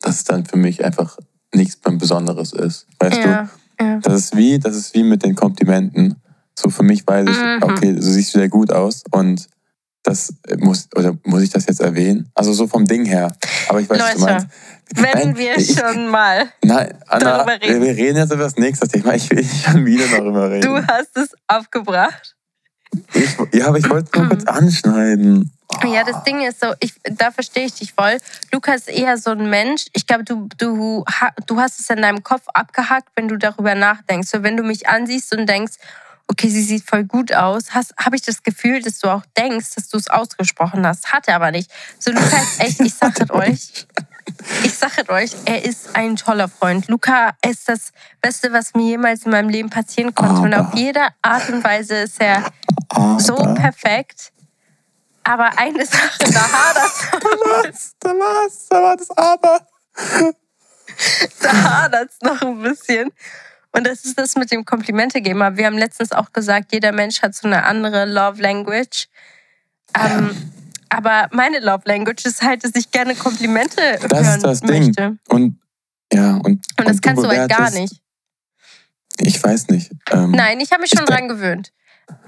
dass 0.02 0.18
es 0.18 0.24
dann 0.24 0.46
für 0.46 0.58
mich 0.58 0.86
einfach 0.86 1.18
nichts 1.54 1.78
Besonderes 1.78 2.54
ist. 2.54 2.88
Weißt 3.00 3.18
ja, 3.18 3.50
du? 3.80 3.84
Ja. 3.86 4.00
Das 4.00 4.14
ist 4.16 4.36
wie, 4.36 4.60
das 4.60 4.76
ist 4.76 4.94
wie 4.94 5.04
mit 5.04 5.24
den 5.24 5.36
Komplimenten. 5.36 6.16
So 6.58 6.70
für 6.70 6.84
mich 6.84 7.06
weiß 7.06 7.28
ich, 7.28 7.38
mhm. 7.38 7.64
okay, 7.64 7.94
du 7.94 8.02
siehst 8.02 8.32
sehr 8.32 8.50
gut 8.50 8.72
aus 8.72 9.04
und 9.12 9.48
das 10.04 10.34
muss, 10.58 10.90
oder 10.96 11.18
muss 11.24 11.42
ich 11.42 11.50
das 11.50 11.66
jetzt 11.66 11.80
erwähnen? 11.80 12.30
Also 12.36 12.52
so 12.54 12.68
vom 12.68 12.86
Ding 12.86 13.06
her. 13.06 13.34
Aber 13.70 13.80
ich 13.80 13.90
weiß, 13.90 13.98
Leute, 13.98 14.14
was 14.14 14.20
du 14.20 14.26
meinst. 14.26 14.48
Wenn 14.96 15.04
nein, 15.14 15.38
wir 15.38 15.58
ich, 15.58 15.80
schon 15.80 16.10
mal 16.10 16.50
nein, 16.64 16.94
Anna, 17.08 17.38
darüber 17.38 17.62
reden. 17.62 17.82
Wir 17.82 17.96
reden 17.96 18.18
jetzt 18.18 18.34
über 18.34 18.44
das 18.44 18.58
nächste 18.58 18.88
Thema. 18.88 19.16
Ich 19.16 19.30
will 19.32 19.44
schon 19.44 19.86
wieder 19.86 20.06
darüber 20.08 20.52
reden. 20.52 20.68
Du 20.68 20.88
hast 20.88 21.16
es 21.18 21.30
aufgebracht. 21.48 22.36
Ich, 23.14 23.38
ja, 23.54 23.68
aber 23.68 23.80
ich 23.80 23.90
wollte 23.90 24.10
es 24.12 24.20
nur 24.20 24.30
kurz 24.30 24.44
anschneiden. 24.46 25.52
Ja, 25.86 26.04
das 26.04 26.24
Ding 26.24 26.42
ist 26.42 26.60
so, 26.62 26.74
ich, 26.80 26.94
da 27.04 27.32
verstehe 27.32 27.66
ich 27.66 27.74
dich 27.74 27.94
voll. 27.94 28.18
Lukas 28.52 28.88
ist 28.88 28.90
eher 28.90 29.18
so 29.18 29.32
ein 29.32 29.50
Mensch. 29.50 29.86
Ich 29.94 30.08
glaube, 30.08 30.24
du, 30.24 30.48
du, 30.58 31.06
du 31.46 31.60
hast 31.60 31.80
es 31.80 31.90
in 31.90 32.02
deinem 32.02 32.24
Kopf 32.24 32.44
abgehackt, 32.54 33.10
wenn 33.16 33.28
du 33.28 33.38
darüber 33.38 33.76
nachdenkst. 33.76 34.30
So, 34.30 34.44
wenn 34.44 34.58
du 34.58 34.64
mich 34.64 34.88
ansiehst 34.88 35.36
und 35.36 35.48
denkst, 35.48 35.74
okay, 36.28 36.50
sie 36.50 36.64
sieht 36.64 36.84
voll 36.88 37.04
gut 37.04 37.34
aus, 37.34 37.74
habe 37.74 38.16
ich 38.16 38.22
das 38.22 38.44
Gefühl, 38.44 38.82
dass 38.82 39.00
du 39.00 39.10
auch 39.10 39.24
denkst, 39.38 39.76
dass 39.76 39.90
du 39.90 39.98
es 39.98 40.10
ausgesprochen 40.10 40.86
hast. 40.86 41.12
Hat 41.12 41.28
er 41.28 41.36
aber 41.36 41.52
nicht. 41.52 41.72
So, 42.00 42.12
Lukas, 42.12 42.34
echt, 42.60 42.80
ich 42.80 42.94
sage 42.94 43.32
euch, 43.34 43.86
ich 44.64 44.74
sage 44.74 45.10
euch, 45.10 45.32
er 45.46 45.64
ist 45.64 45.96
ein 45.96 46.16
toller 46.16 46.48
Freund. 46.48 46.88
Luca 46.88 47.32
ist 47.46 47.68
das 47.68 47.92
Beste, 48.22 48.52
was 48.54 48.74
mir 48.74 48.88
jemals 48.88 49.24
in 49.26 49.32
meinem 49.32 49.50
Leben 49.50 49.70
passieren 49.70 50.16
konnte. 50.16 50.36
Aber. 50.36 50.44
Und 50.44 50.54
auf 50.54 50.74
jede 50.76 51.02
Art 51.22 51.50
und 51.50 51.64
Weise 51.64 51.96
ist 51.96 52.20
er 52.22 52.52
aber. 52.90 53.20
so 53.20 53.36
perfekt. 53.36 54.32
Aber 55.24 55.58
eine 55.58 55.86
Sache, 55.86 56.32
da 56.32 56.52
hadert 56.52 56.92
es. 57.72 57.96
Da 58.00 58.10
war 58.10 58.46
es, 58.46 58.68
da 58.70 58.82
war 58.82 58.98
das 58.98 59.10
Aber. 59.12 59.68
Da 61.42 61.64
hadert 61.82 62.10
es 62.12 62.22
noch 62.22 62.42
ein 62.42 62.62
bisschen. 62.62 63.12
Und 63.72 63.88
das 63.88 64.06
ist 64.06 64.18
das 64.20 64.36
mit 64.36 64.52
dem 64.52 64.66
Komplimente 64.66 65.22
geben. 65.22 65.42
Aber 65.42 65.58
wir 65.58 65.66
haben 65.66 65.78
letztens 65.78 66.12
auch 66.12 66.32
gesagt, 66.32 66.74
jeder 66.74 66.92
Mensch 66.92 67.22
hat 67.22 67.34
so 67.34 67.48
eine 67.48 67.64
andere 67.64 68.06
Love 68.06 68.42
Language. 68.42 69.08
Ähm, 70.00 70.52
aber 70.90 71.28
meine 71.32 71.60
Love 71.60 71.84
Language 71.86 72.26
ist 72.26 72.44
halt, 72.44 72.64
dass 72.64 72.72
ich 72.76 72.92
gerne 72.92 73.16
Komplimente 73.16 73.98
das 74.08 74.26
hören 74.26 74.36
ist 74.36 74.44
das 74.44 74.64
möchte. 74.64 74.92
Ding. 74.92 75.20
Und 75.28 75.60
ja, 76.12 76.36
und, 76.36 76.46
und 76.46 76.64
das 76.78 76.98
und 76.98 77.02
kannst 77.02 77.24
du 77.24 77.28
halt 77.28 77.50
gar 77.50 77.72
nicht. 77.72 78.00
Ich 79.18 79.44
weiß 79.44 79.70
nicht. 79.70 79.92
Ähm, 80.12 80.32
Nein, 80.32 80.60
ich 80.60 80.72
habe 80.72 80.82
mich 80.82 80.92
schon 80.96 81.06
dran 81.06 81.28
gewöhnt. 81.28 81.72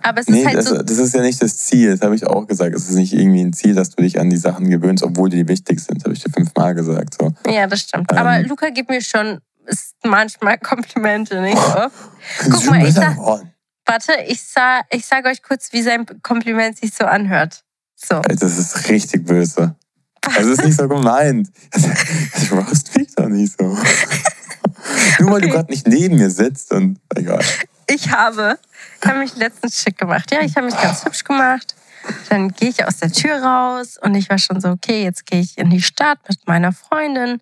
Aber 0.02 0.22
es 0.22 0.28
nee, 0.28 0.40
ist 0.40 0.46
halt 0.46 0.58
das, 0.58 0.66
so. 0.66 0.82
Das 0.82 0.98
ist 0.98 1.14
ja 1.14 1.22
nicht 1.22 1.42
das 1.42 1.58
Ziel, 1.58 1.92
das 1.92 2.02
habe 2.02 2.16
ich 2.16 2.26
auch 2.28 2.48
gesagt. 2.48 2.76
Es 2.76 2.90
ist 2.90 2.96
nicht 2.96 3.14
irgendwie 3.14 3.42
ein 3.42 3.54
Ziel, 3.54 3.74
dass 3.74 3.90
du 3.90 4.02
dich 4.02 4.20
an 4.20 4.30
die 4.30 4.38
Sachen 4.38 4.70
gewöhnst, 4.70 5.04
obwohl 5.04 5.30
die 5.30 5.48
wichtig 5.48 5.80
sind. 5.80 5.98
Das 5.98 6.04
habe 6.06 6.14
ich 6.14 6.24
dir 6.24 6.32
fünfmal 6.32 6.76
gesagt. 6.76 7.16
So. 7.20 7.34
Ja, 7.50 7.68
das 7.68 7.82
stimmt. 7.82 8.12
Ähm, 8.12 8.18
Aber 8.18 8.42
Luca 8.42 8.70
gibt 8.70 8.90
mir 8.90 9.02
schon 9.02 9.40
manchmal 10.04 10.58
Komplimente, 10.60 11.42
nicht 11.42 11.58
oft. 11.58 11.96
Guck 12.50 12.70
mal, 12.70 12.86
ich 12.86 12.94
sag, 12.94 13.18
warte, 13.18 14.14
ich, 14.28 14.42
sag, 14.42 14.86
ich 14.92 15.06
sage 15.06 15.30
euch 15.30 15.42
kurz, 15.42 15.74
wie 15.74 15.82
sein 15.82 16.06
Kompliment 16.22 16.78
sich 16.78 16.94
so 16.94 17.06
anhört. 17.06 17.64
So. 17.96 18.22
Das 18.22 18.58
ist 18.58 18.90
richtig 18.90 19.26
böse. 19.26 19.76
Also 20.36 20.52
ist 20.52 20.64
nicht 20.64 20.78
so 20.78 20.88
gemeint. 20.88 21.50
Ich 22.38 22.52
roast 22.52 22.96
mich 22.98 23.14
doch 23.16 23.28
nicht 23.28 23.58
so. 23.58 23.78
Nur 25.20 25.32
weil 25.32 25.38
okay. 25.38 25.48
du 25.48 25.54
gerade 25.54 25.72
nicht 25.72 25.88
neben 25.88 26.16
mir 26.16 26.30
sitzt 26.30 26.72
und 26.72 27.00
egal. 27.16 27.44
Ich 27.88 28.10
habe, 28.12 28.58
ich 29.02 29.08
habe 29.08 29.20
mich 29.20 29.36
letztens 29.36 29.82
schick 29.82 29.98
gemacht. 29.98 30.32
Ja, 30.32 30.42
ich 30.42 30.56
habe 30.56 30.66
mich 30.66 30.80
ganz 30.80 31.06
hübsch 31.06 31.24
gemacht. 31.24 31.76
Dann 32.30 32.50
gehe 32.50 32.70
ich 32.70 32.86
aus 32.86 32.98
der 32.98 33.12
Tür 33.12 33.42
raus 33.42 33.98
und 34.02 34.16
ich 34.16 34.30
war 34.30 34.38
schon 34.38 34.62
so, 34.62 34.70
okay, 34.70 35.04
jetzt 35.04 35.26
gehe 35.26 35.40
ich 35.40 35.58
in 35.58 35.70
die 35.70 35.82
Stadt 35.82 36.20
mit 36.28 36.48
meiner 36.48 36.72
Freundin. 36.72 37.42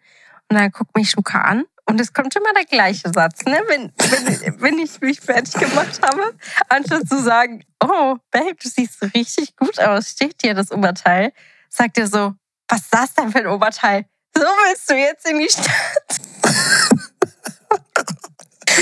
Und 0.50 0.60
dann 0.60 0.72
guckt 0.72 0.96
mich 0.96 1.16
Luca 1.16 1.42
an 1.42 1.64
und 1.86 2.00
es 2.00 2.14
kommt 2.14 2.36
immer 2.36 2.54
der 2.54 2.66
gleiche 2.66 3.12
Satz, 3.14 3.44
ne? 3.46 3.62
wenn, 3.68 3.92
wenn, 3.98 4.62
wenn 4.62 4.80
ich 4.80 5.02
mich 5.02 5.20
fertig 5.20 5.54
gemacht 5.54 6.02
habe, 6.02 6.34
anstatt 6.70 7.08
zu 7.08 7.22
sagen, 7.22 7.64
oh, 7.84 8.18
Babe, 8.32 8.56
du 8.62 8.70
siehst 8.70 9.02
richtig 9.14 9.56
gut 9.58 9.80
aus, 9.80 10.12
steht 10.12 10.42
dir 10.44 10.54
das 10.54 10.72
Oberteil, 10.72 11.34
sagt 11.70 11.98
er 11.98 12.08
so, 12.08 12.34
was 12.68 12.82
ist 12.82 12.94
das 12.94 13.14
denn 13.14 13.32
für 13.32 13.40
ein 13.40 13.48
Oberteil? 13.48 14.06
So 14.36 14.42
willst 14.42 14.90
du 14.90 14.96
jetzt 14.96 15.30
in 15.30 15.40
die 15.40 15.50
Stadt? 15.50 16.22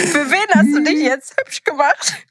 Für 0.08 0.30
wen 0.30 0.48
hast 0.54 0.74
du 0.74 0.84
dich 0.84 1.04
jetzt 1.04 1.36
hübsch 1.40 1.64
gemacht? 1.64 2.26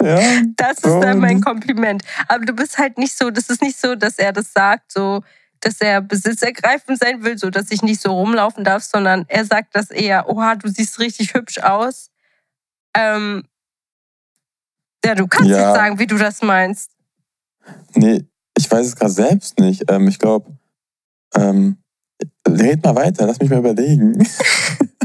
Ja, 0.00 0.42
das 0.56 0.78
ist 0.78 1.00
dann 1.00 1.18
mein 1.18 1.40
Kompliment. 1.40 2.02
Aber 2.28 2.44
du 2.44 2.52
bist 2.52 2.78
halt 2.78 2.98
nicht 2.98 3.16
so, 3.16 3.30
das 3.30 3.50
ist 3.50 3.62
nicht 3.62 3.78
so, 3.78 3.94
dass 3.94 4.18
er 4.18 4.32
das 4.32 4.52
sagt, 4.52 4.92
so, 4.92 5.22
dass 5.60 5.80
er 5.80 6.00
besitzergreifend 6.00 6.98
sein 6.98 7.24
will, 7.24 7.36
so 7.36 7.50
dass 7.50 7.70
ich 7.70 7.82
nicht 7.82 8.00
so 8.00 8.12
rumlaufen 8.12 8.64
darf, 8.64 8.84
sondern 8.84 9.24
er 9.28 9.44
sagt 9.44 9.74
das 9.74 9.90
eher, 9.90 10.28
oha, 10.28 10.54
du 10.54 10.68
siehst 10.68 11.00
richtig 11.00 11.34
hübsch 11.34 11.58
aus. 11.58 12.10
Ähm, 12.94 13.42
ja, 15.04 15.14
du 15.14 15.26
kannst 15.26 15.50
ja. 15.50 15.66
nicht 15.66 15.76
sagen, 15.76 15.98
wie 15.98 16.06
du 16.06 16.16
das 16.16 16.42
meinst. 16.42 16.92
Nee, 17.94 18.24
ich 18.56 18.70
weiß 18.70 18.86
es 18.86 18.96
gerade 18.96 19.12
selbst 19.12 19.58
nicht. 19.58 19.90
Ähm, 19.90 20.08
ich 20.08 20.18
glaube, 20.18 20.52
ähm, 21.34 21.78
red 22.46 22.84
mal 22.84 22.94
weiter, 22.94 23.26
lass 23.26 23.40
mich 23.40 23.50
mal 23.50 23.58
überlegen. 23.58 24.26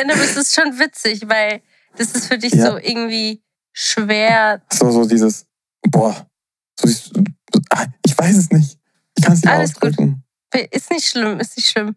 Denn 0.00 0.08
das 0.08 0.36
ist 0.36 0.54
schon 0.54 0.78
witzig, 0.78 1.28
weil 1.28 1.60
das 1.96 2.12
ist 2.12 2.26
für 2.26 2.38
dich 2.38 2.54
ja. 2.54 2.66
so 2.66 2.78
irgendwie 2.78 3.42
schwer. 3.72 4.62
So, 4.72 4.90
so 4.90 5.06
dieses, 5.06 5.46
boah, 5.82 6.26
so 6.78 6.88
dieses, 6.88 7.12
ah, 7.70 7.86
ich 8.06 8.16
weiß 8.16 8.36
es 8.36 8.50
nicht. 8.50 8.78
Ich 9.16 9.24
kann 9.24 9.34
es 9.34 9.42
nicht 9.42 9.52
Alles 9.52 9.74
ausdrücken. 9.74 10.24
Gut. 10.52 10.68
Ist 10.70 10.90
nicht 10.90 11.06
schlimm, 11.06 11.38
ist 11.38 11.56
nicht 11.56 11.68
schlimm. 11.68 11.96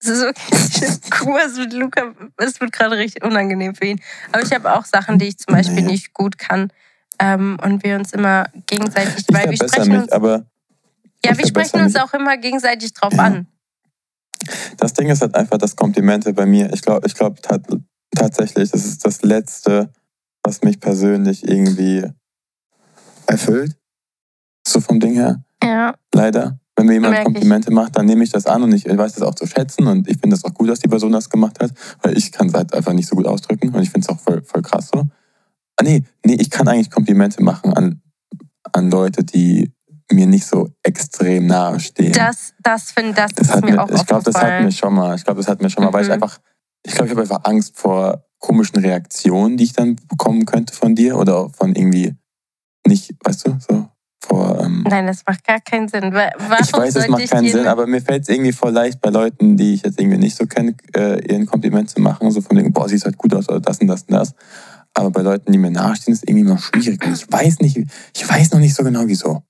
Es 0.00 0.08
ist 0.08 0.24
okay. 0.24 0.42
Es 1.46 1.56
wird 1.56 1.72
Luca, 1.72 2.12
es 2.36 2.60
wird 2.60 2.72
gerade 2.72 2.96
richtig 2.96 3.24
unangenehm 3.24 3.74
für 3.74 3.86
ihn. 3.86 4.00
Aber 4.32 4.42
ich 4.42 4.52
habe 4.52 4.74
auch 4.74 4.84
Sachen, 4.84 5.18
die 5.18 5.28
ich 5.28 5.38
zum 5.38 5.54
Beispiel 5.54 5.82
nee. 5.82 5.92
nicht 5.92 6.12
gut 6.12 6.36
kann. 6.36 6.72
Ähm, 7.20 7.58
und 7.62 7.84
wir 7.84 7.96
uns 7.96 8.12
immer 8.12 8.48
gegenseitig, 8.66 9.24
ich 9.28 9.34
weil 9.34 9.50
wir 9.50 9.56
sprechen 9.56 9.92
mich, 9.92 10.02
uns, 10.02 10.12
aber 10.12 10.46
ja, 11.24 11.38
wir 11.38 11.46
sprechen 11.46 11.80
uns 11.80 11.96
auch 11.96 12.12
immer 12.12 12.36
gegenseitig 12.36 12.92
drauf 12.92 13.12
ja. 13.14 13.22
an. 13.22 13.46
Das 14.76 14.92
Ding 14.92 15.08
ist 15.08 15.22
halt 15.22 15.34
einfach 15.34 15.58
das 15.58 15.76
Komplimente 15.76 16.32
bei 16.32 16.46
mir. 16.46 16.72
Ich 16.72 16.82
glaube, 16.82 17.06
ich 17.06 17.14
glaube 17.14 17.40
tatsächlich, 18.14 18.70
das 18.70 18.84
ist 18.84 19.04
das 19.04 19.22
Letzte, 19.22 19.90
was 20.42 20.62
mich 20.62 20.80
persönlich 20.80 21.46
irgendwie 21.48 22.04
erfüllt. 23.26 23.76
So 24.66 24.80
vom 24.80 25.00
Ding 25.00 25.14
her. 25.14 25.42
Ja. 25.62 25.94
Leider. 26.14 26.58
Wenn 26.76 26.86
mir 26.86 26.94
jemand 26.94 27.12
Merk 27.12 27.24
Komplimente 27.24 27.70
ich. 27.70 27.74
macht, 27.74 27.96
dann 27.96 28.06
nehme 28.06 28.24
ich 28.24 28.30
das 28.30 28.46
an 28.46 28.62
und 28.62 28.72
ich 28.72 28.84
weiß 28.84 29.14
das 29.14 29.22
auch 29.22 29.34
zu 29.34 29.46
schätzen 29.46 29.86
und 29.86 30.08
ich 30.08 30.18
finde 30.18 30.36
das 30.36 30.44
auch 30.44 30.54
gut, 30.54 30.68
dass 30.68 30.80
die 30.80 30.88
Person 30.88 31.12
das 31.12 31.30
gemacht 31.30 31.60
hat, 31.60 31.72
weil 32.02 32.16
ich 32.18 32.32
kann 32.32 32.48
es 32.48 32.54
halt 32.54 32.74
einfach 32.74 32.92
nicht 32.92 33.08
so 33.08 33.14
gut 33.14 33.26
ausdrücken 33.26 33.68
und 33.68 33.82
ich 33.82 33.90
finde 33.90 34.06
es 34.06 34.08
auch 34.08 34.20
voll, 34.20 34.42
voll 34.42 34.62
krass 34.62 34.90
so. 34.92 35.06
Ah 35.76 35.84
nee, 35.84 36.02
nee, 36.24 36.34
ich 36.34 36.50
kann 36.50 36.66
eigentlich 36.66 36.90
Komplimente 36.90 37.42
machen 37.42 37.72
an, 37.74 38.02
an 38.72 38.90
Leute, 38.90 39.24
die 39.24 39.72
mir 40.10 40.26
nicht 40.26 40.46
so 40.46 40.70
extrem 40.82 41.46
nahe 41.46 41.80
stehen. 41.80 42.12
Das, 42.12 42.52
das 42.62 42.92
finde 42.92 43.14
das, 43.14 43.32
das 43.32 43.48
ist 43.48 43.64
mir, 43.64 43.72
mir 43.72 43.82
auch 43.82 43.90
Ich 43.90 44.06
glaube, 44.06 44.24
das 44.24 44.34
hat 44.34 44.62
mir 44.62 44.72
schon 44.72 44.94
mal, 44.94 45.16
ich 45.16 45.24
glaube, 45.24 45.40
das 45.40 45.48
hat 45.48 45.62
mir 45.62 45.70
schon 45.70 45.84
mal, 45.84 45.90
mhm. 45.90 45.94
weil 45.94 46.02
ich 46.02 46.08
mhm. 46.08 46.14
einfach, 46.14 46.38
ich 46.84 46.92
glaube, 46.92 47.06
ich 47.06 47.12
habe 47.12 47.22
einfach 47.22 47.44
Angst 47.44 47.76
vor 47.76 48.24
komischen 48.38 48.78
Reaktionen, 48.78 49.56
die 49.56 49.64
ich 49.64 49.72
dann 49.72 49.96
bekommen 50.08 50.44
könnte 50.44 50.74
von 50.74 50.94
dir 50.94 51.16
oder 51.16 51.48
von 51.50 51.74
irgendwie 51.74 52.14
nicht, 52.86 53.14
weißt 53.24 53.46
du, 53.46 53.58
so 53.58 53.88
vor. 54.24 54.60
Ähm 54.60 54.84
Nein, 54.88 55.06
das 55.06 55.22
macht 55.26 55.44
gar 55.44 55.60
keinen 55.60 55.88
Sinn. 55.88 56.12
Warum 56.12 56.58
ich 56.60 56.72
weiß, 56.72 56.96
es 56.96 57.08
macht 57.08 57.30
keinen 57.30 57.48
Sinn, 57.48 57.66
aber 57.66 57.86
mir 57.86 58.00
fällt 58.00 58.24
es 58.24 58.28
irgendwie 58.28 58.52
voll 58.52 58.72
leicht 58.72 59.00
bei 59.00 59.10
Leuten, 59.10 59.56
die 59.56 59.74
ich 59.74 59.82
jetzt 59.82 59.98
irgendwie 59.98 60.18
nicht 60.18 60.36
so 60.36 60.46
kenne, 60.46 60.74
äh, 60.94 61.24
ihr 61.26 61.36
ein 61.36 61.46
Kompliment 61.46 61.90
zu 61.90 62.00
machen, 62.00 62.30
so 62.30 62.40
von 62.40 62.56
wegen, 62.56 62.72
boah, 62.72 62.88
siehst 62.88 63.04
halt 63.04 63.18
gut 63.18 63.34
aus 63.34 63.48
oder 63.48 63.60
das 63.60 63.78
und 63.78 63.86
das 63.86 64.02
und 64.02 64.12
das. 64.12 64.34
Aber 64.94 65.10
bei 65.10 65.22
Leuten, 65.22 65.50
die 65.50 65.58
mir 65.58 65.70
nahestehen, 65.70 66.12
ist 66.12 66.22
es 66.22 66.28
irgendwie 66.28 66.46
immer 66.46 66.58
schwierig. 66.58 67.04
Und 67.04 67.14
ich 67.14 67.30
weiß 67.30 67.60
nicht, 67.60 67.78
ich 68.14 68.28
weiß 68.28 68.52
noch 68.52 68.60
nicht 68.60 68.74
so 68.74 68.84
genau 68.84 69.02
wieso. 69.06 69.42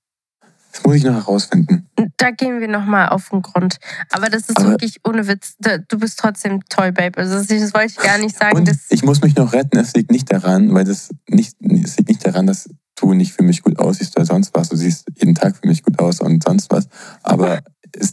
Muss 0.85 0.97
ich 0.97 1.03
noch 1.03 1.15
herausfinden. 1.15 1.89
Da 2.17 2.29
gehen 2.29 2.59
wir 2.59 2.67
nochmal 2.67 3.09
auf 3.09 3.29
den 3.29 3.41
Grund. 3.41 3.77
Aber 4.11 4.29
das 4.29 4.49
ist 4.49 4.57
Aber 4.57 4.71
wirklich 4.71 4.99
ohne 5.03 5.27
Witz. 5.27 5.55
Du 5.87 5.97
bist 5.97 6.19
trotzdem 6.19 6.63
toll, 6.69 6.91
Babe. 6.91 7.17
Also 7.17 7.35
das, 7.35 7.73
wollte 7.73 7.87
ich 7.87 7.97
gar 7.97 8.19
nicht 8.19 8.37
sagen. 8.37 8.69
Ich 8.89 9.03
muss 9.03 9.21
mich 9.21 9.35
noch 9.35 9.53
retten. 9.53 9.77
Es 9.77 9.93
liegt 9.93 10.11
nicht 10.11 10.31
daran, 10.31 10.73
weil 10.73 10.85
das 10.85 11.09
nicht, 11.27 11.55
es 11.59 11.97
liegt 11.97 12.09
nicht 12.09 12.25
daran, 12.25 12.45
dass 12.45 12.69
du 12.95 13.13
nicht 13.13 13.33
für 13.33 13.43
mich 13.43 13.63
gut 13.63 13.79
aussiehst 13.79 14.15
oder 14.15 14.27
sonst 14.27 14.53
was. 14.53 14.69
Du 14.69 14.75
siehst 14.75 15.05
jeden 15.15 15.33
Tag 15.33 15.57
für 15.57 15.67
mich 15.67 15.81
gut 15.81 15.97
aus 15.99 16.21
und 16.21 16.43
sonst 16.43 16.71
was. 16.71 16.87
Aber 17.23 17.61
es, 17.91 18.11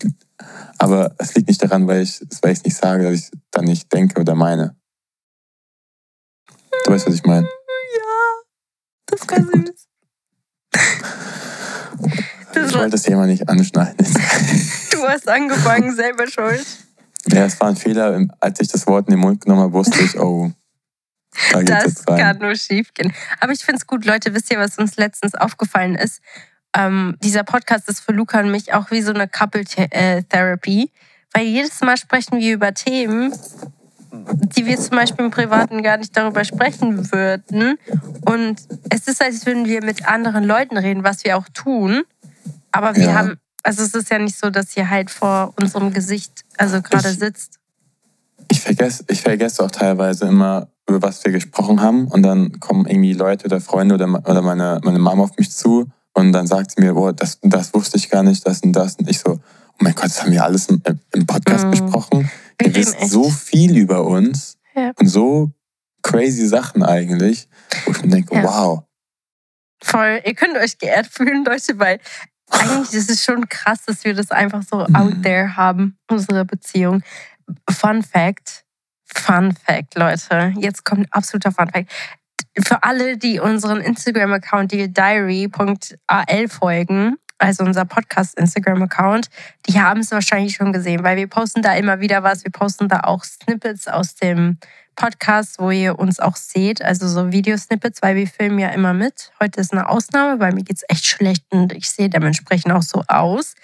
aber 0.79 1.15
es 1.19 1.35
liegt 1.35 1.49
nicht 1.49 1.63
daran, 1.63 1.87
weil 1.87 2.03
ich, 2.03 2.21
weil 2.41 2.53
ich 2.53 2.59
es 2.59 2.65
nicht 2.65 2.77
sage, 2.77 3.05
dass 3.05 3.15
ich 3.15 3.31
dann 3.51 3.67
nicht 3.67 3.93
denke 3.93 4.19
oder 4.21 4.35
meine. 4.35 4.77
Du 6.85 6.93
weißt, 6.93 7.07
was 7.07 7.15
ich 7.15 7.25
meine? 7.25 7.47
Ja, 7.47 8.43
das 9.07 9.29
war 9.29 9.43
süß. 9.43 9.89
ich 12.67 12.75
wollte 12.75 12.91
das 12.91 13.03
Thema 13.03 13.27
nicht 13.27 13.49
anschneiden. 13.49 13.97
du 14.91 15.03
hast 15.07 15.29
angefangen, 15.29 15.95
selber 15.95 16.27
schuld. 16.27 16.67
Ja, 17.29 17.45
es 17.45 17.61
war 17.61 17.69
ein 17.69 17.77
Fehler. 17.77 18.27
Als 18.41 18.61
ich 18.61 18.69
das 18.69 18.87
Wort 18.87 19.09
in 19.09 19.13
den 19.13 19.21
Mund 19.21 19.43
genommen 19.43 19.63
habe, 19.63 19.73
wusste 19.73 20.01
ich, 20.03 20.19
oh, 20.19 20.51
da 21.53 21.63
das 21.63 22.05
kann 22.05 22.39
nur 22.39 22.55
schief 22.57 22.93
gehen. 22.95 23.13
Aber 23.41 23.53
ich 23.53 23.65
finde 23.65 23.79
es 23.79 23.87
gut, 23.87 24.05
Leute, 24.05 24.35
wisst 24.35 24.53
ihr, 24.53 24.59
was 24.59 24.79
uns 24.79 24.97
letztens 24.97 25.35
aufgefallen 25.35 25.95
ist? 25.95 26.21
Ähm, 26.75 27.17
dieser 27.23 27.45
Podcast 27.45 27.89
ist 27.89 28.01
für 28.01 28.13
Luca 28.13 28.41
und 28.41 28.51
mich 28.51 28.73
auch 28.73 28.91
wie 28.91 29.03
so 29.03 29.13
eine 29.13 29.29
Couple-Therapy, 29.29 30.91
weil 31.33 31.45
jedes 31.45 31.81
Mal 31.81 31.97
sprechen 31.97 32.39
wir 32.39 32.55
über 32.55 32.75
Themen, 32.75 33.33
die 34.13 34.67
wir 34.67 34.79
zum 34.79 34.97
Beispiel 34.97 35.25
im 35.25 35.31
Privaten 35.31 35.83
gar 35.83 35.97
nicht 35.97 36.17
darüber 36.17 36.45
sprechen 36.45 37.13
würden. 37.13 37.79
Und 38.27 38.61
es 38.91 39.09
ist, 39.09 39.23
als 39.23 39.47
würden 39.47 39.67
wir 39.67 39.83
mit 39.83 40.07
anderen 40.07 40.45
Leuten 40.45 40.77
reden, 40.77 41.05
was 41.05 41.25
wir 41.25 41.37
auch 41.37 41.49
tun. 41.55 42.03
Aber 42.73 42.97
wir 42.97 43.05
ja. 43.05 43.15
haben, 43.15 43.37
also 43.63 43.83
es 43.83 43.95
ist 43.95 44.11
ja 44.11 44.19
nicht 44.19 44.39
so, 44.39 44.51
dass 44.51 44.77
ihr 44.77 44.91
halt 44.91 45.11
vor 45.11 45.55
unserem 45.61 45.93
Gesicht, 45.93 46.45
also 46.57 46.83
gerade 46.83 47.13
sitzt. 47.13 47.59
Ich 48.51 48.61
vergesse, 48.61 49.05
ich 49.09 49.23
vergesse 49.23 49.63
auch 49.65 49.71
teilweise 49.71 50.27
immer, 50.27 50.69
über 50.89 51.03
was 51.03 51.25
wir 51.25 51.33
gesprochen 51.33 51.81
haben. 51.81 52.09
Und 52.09 52.23
dann 52.23 52.59
kommen 52.61 52.87
irgendwie 52.87 53.13
Leute 53.13 53.47
oder 53.47 53.61
Freunde 53.61 53.95
oder, 53.95 54.09
oder 54.09 54.43
meine, 54.43 54.81
meine 54.83 54.99
Mama 54.99 55.23
auf 55.25 55.37
mich 55.37 55.51
zu 55.51 55.91
und 56.15 56.33
dann 56.33 56.47
sagt 56.47 56.73
sie 56.73 56.83
mir, 56.83 56.95
oh, 56.97 57.13
das, 57.13 57.39
das 57.43 57.73
wusste 57.75 57.97
ich 57.97 58.11
gar 58.11 58.23
nicht, 58.23 58.47
das 58.47 58.61
und 58.63 58.73
das. 58.73 58.97
Und 58.97 59.09
ich 59.09 59.21
so, 59.21 59.33
oh 59.33 59.75
mein 59.79 59.95
Gott, 59.95 60.07
das 60.07 60.23
haben 60.23 60.33
wir 60.33 60.45
alles 60.45 60.69
im, 60.69 60.83
im 61.13 61.27
Podcast 61.27 61.67
mm. 61.67 61.71
besprochen. 61.71 62.31
Wir 62.59 62.69
Ihr 62.69 62.75
wisst 62.75 63.01
so 63.09 63.31
viel 63.31 63.77
über 63.77 64.05
uns 64.05 64.59
ja. 64.75 64.93
und 64.99 65.07
so 65.07 65.51
crazy 66.03 66.47
Sachen 66.47 66.83
eigentlich, 66.83 67.49
wo 67.87 67.93
ich 67.93 68.03
mir 68.03 68.11
denke, 68.11 68.35
ja. 68.35 68.45
wow. 68.45 68.83
Voll, 69.83 70.21
ihr 70.25 70.35
könnt 70.35 70.57
euch 70.57 70.79
geehrt 70.79 71.07
fühlen, 71.07 71.45
Leute, 71.45 71.79
weil 71.79 71.99
eigentlich 72.53 72.93
ist 72.93 73.11
es 73.11 73.25
schon 73.25 73.49
krass, 73.49 73.85
dass 73.87 74.05
wir 74.05 74.15
das 74.15 74.31
einfach 74.31 74.63
so 74.63 74.87
mhm. 74.87 74.97
out 74.97 75.23
there 75.23 75.57
haben, 75.57 75.99
unsere 76.11 76.45
Beziehung. 76.45 77.03
Fun 77.71 78.03
Fact, 78.03 78.65
Fun 79.05 79.55
Fact, 79.55 79.95
Leute. 79.97 80.55
Jetzt 80.59 80.85
kommt 80.85 81.03
ein 81.03 81.13
absoluter 81.13 81.53
Fun 81.53 81.69
Fact. 81.69 81.91
Für 82.59 82.83
alle, 82.83 83.17
die 83.17 83.41
unseren 83.41 83.81
Instagram-Account, 83.81 84.73
die 84.73 84.93
diary.al 84.93 86.49
folgen, 86.49 87.17
also 87.43 87.65
unser 87.65 87.85
Podcast-Instagram-Account, 87.85 89.29
die 89.67 89.81
haben 89.81 90.01
es 90.01 90.13
wahrscheinlich 90.13 90.55
schon 90.55 90.73
gesehen, 90.73 91.03
weil 91.03 91.17
wir 91.17 91.27
posten 91.27 91.61
da 91.61 91.75
immer 91.75 92.01
wieder 92.01 92.23
was. 92.23 92.45
Wir 92.45 92.53
posten 92.53 92.89
da 92.89 93.01
auch 93.01 93.25
Snippets 93.25 93.89
aus 93.89 94.15
dem 94.15 94.59
Podcast, 94.95 95.59
wo 95.59 95.71
ihr 95.71 95.99
uns 95.99 96.21
auch 96.21 96.37
seht, 96.37 96.83
also 96.83 97.09
so 97.09 97.33
Videosnippets, 97.33 98.03
weil 98.03 98.15
wir 98.15 98.27
filmen 98.27 98.59
ja 98.59 98.69
immer 98.69 98.93
mit. 98.95 99.33
Heute 99.41 99.61
ist 99.61 99.73
eine 99.73 99.89
Ausnahme, 99.89 100.39
weil 100.39 100.53
mir 100.53 100.63
geht 100.63 100.77
es 100.77 100.85
echt 100.89 101.07
schlecht 101.07 101.45
und 101.51 101.73
ich 101.73 101.91
sehe 101.91 102.09
dementsprechend 102.09 102.73
auch 102.73 102.83
so 102.83 103.03
aus. 103.09 103.55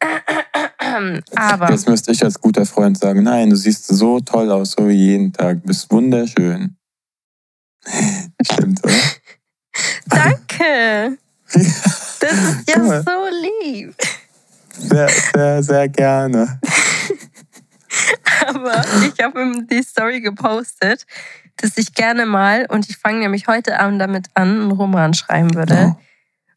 Aber. 1.36 1.70
Jetzt 1.70 1.88
müsste 1.88 2.10
ich 2.10 2.24
als 2.24 2.40
guter 2.40 2.66
Freund 2.66 2.98
sagen: 2.98 3.22
Nein, 3.22 3.50
du 3.50 3.56
siehst 3.56 3.86
so 3.86 4.18
toll 4.18 4.50
aus, 4.50 4.72
so 4.72 4.88
wie 4.88 4.94
jeden 4.94 5.32
Tag. 5.32 5.60
Du 5.60 5.68
bist 5.68 5.90
wunderschön. 5.92 6.76
Stimmt, 8.42 8.82
oder? 8.82 8.94
Danke. 10.06 11.18
Das 12.22 12.32
ist 12.32 12.70
ja 12.70 13.02
so 13.02 13.10
lieb. 13.64 13.94
Sehr, 14.78 15.08
sehr, 15.08 15.62
sehr 15.62 15.88
gerne. 15.88 16.60
Aber 18.46 18.82
ich 19.04 19.22
habe 19.22 19.52
die 19.70 19.82
Story 19.82 20.20
gepostet, 20.20 21.04
dass 21.56 21.76
ich 21.76 21.94
gerne 21.94 22.24
mal, 22.26 22.66
und 22.70 22.88
ich 22.88 22.96
fange 22.96 23.18
nämlich 23.18 23.48
heute 23.48 23.78
Abend 23.78 24.00
damit 24.00 24.28
an, 24.34 24.62
einen 24.62 24.72
Roman 24.72 25.14
schreiben 25.14 25.54
würde. 25.54 25.96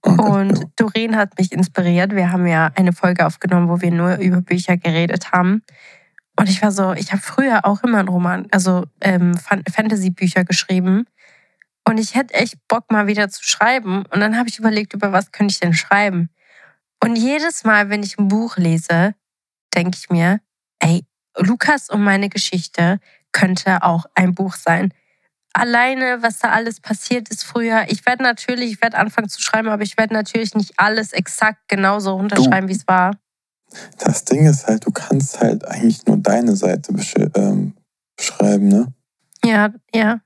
Okay. 0.02 0.22
Und 0.22 0.68
Doreen 0.76 1.18
hat 1.18 1.38
mich 1.38 1.52
inspiriert. 1.52 2.16
Wir 2.16 2.32
haben 2.32 2.46
ja 2.46 2.72
eine 2.76 2.94
Folge 2.94 3.26
aufgenommen, 3.26 3.70
wo 3.70 3.82
wir 3.82 3.92
nur 3.92 4.18
über 4.18 4.42
Bücher 4.42 4.78
geredet 4.78 5.32
haben. 5.32 5.64
Und 6.38 6.48
ich 6.48 6.62
war 6.62 6.72
so, 6.72 6.94
ich 6.94 7.12
habe 7.12 7.22
früher 7.22 7.66
auch 7.66 7.84
immer 7.84 8.00
einen 8.00 8.10
Roman, 8.10 8.48
also 8.52 8.86
ähm, 9.02 9.36
Fan- 9.36 9.64
Fantasy-Bücher 9.70 10.44
geschrieben. 10.44 11.08
Und 11.88 11.98
ich 11.98 12.16
hätte 12.16 12.34
echt 12.34 12.56
Bock, 12.68 12.92
mal 12.92 13.08
wieder 13.08 13.30
zu 13.30 13.44
schreiben. 13.44 14.06
Und 14.08 14.20
dann 14.20 14.38
habe 14.38 14.50
ich 14.50 14.60
überlegt, 14.60 14.94
über 14.94 15.12
was 15.12 15.32
könnte 15.32 15.52
ich 15.52 15.60
denn 15.60 15.74
schreiben? 15.74 16.30
Und 17.04 17.16
jedes 17.16 17.64
Mal, 17.64 17.90
wenn 17.90 18.02
ich 18.02 18.18
ein 18.18 18.28
Buch 18.28 18.58
lese, 18.58 19.14
denke 19.76 19.98
ich 20.00 20.10
mir, 20.10 20.40
ey, 20.80 21.06
Lukas 21.38 21.90
und 21.90 22.02
meine 22.02 22.30
Geschichte 22.30 23.00
könnte 23.32 23.84
auch 23.84 24.06
ein 24.16 24.34
Buch 24.34 24.56
sein. 24.56 24.94
Alleine, 25.54 26.22
was 26.22 26.40
da 26.40 26.50
alles 26.50 26.80
passiert 26.80 27.30
ist 27.30 27.44
früher. 27.44 27.86
Ich 27.88 28.06
werde 28.06 28.24
natürlich, 28.24 28.72
ich 28.72 28.82
werde 28.82 28.98
anfangen 28.98 29.30
zu 29.30 29.42
schreiben, 29.42 29.70
aber 29.70 29.84
ich 29.84 29.98
werde 29.98 30.14
natürlich 30.14 30.54
nicht 30.56 30.74
alles 30.78 31.14
exakt 31.14 31.68
genauso 31.68 32.14
runterschreiben, 32.14 32.68
wie 32.68 32.74
es 32.74 32.88
war. 32.88 33.12
Das 34.00 34.26
Ding 34.26 34.46
ist 34.46 34.68
halt, 34.68 34.86
du 34.86 34.92
kannst 34.92 35.40
halt 35.40 35.66
eigentlich 35.66 36.06
nur 36.06 36.18
deine 36.18 36.56
Seite 36.56 36.94
ähm, 37.36 37.74
beschreiben, 38.18 38.68
ne? 38.68 38.94
Ja, 39.44 39.70
ja. 39.94 40.20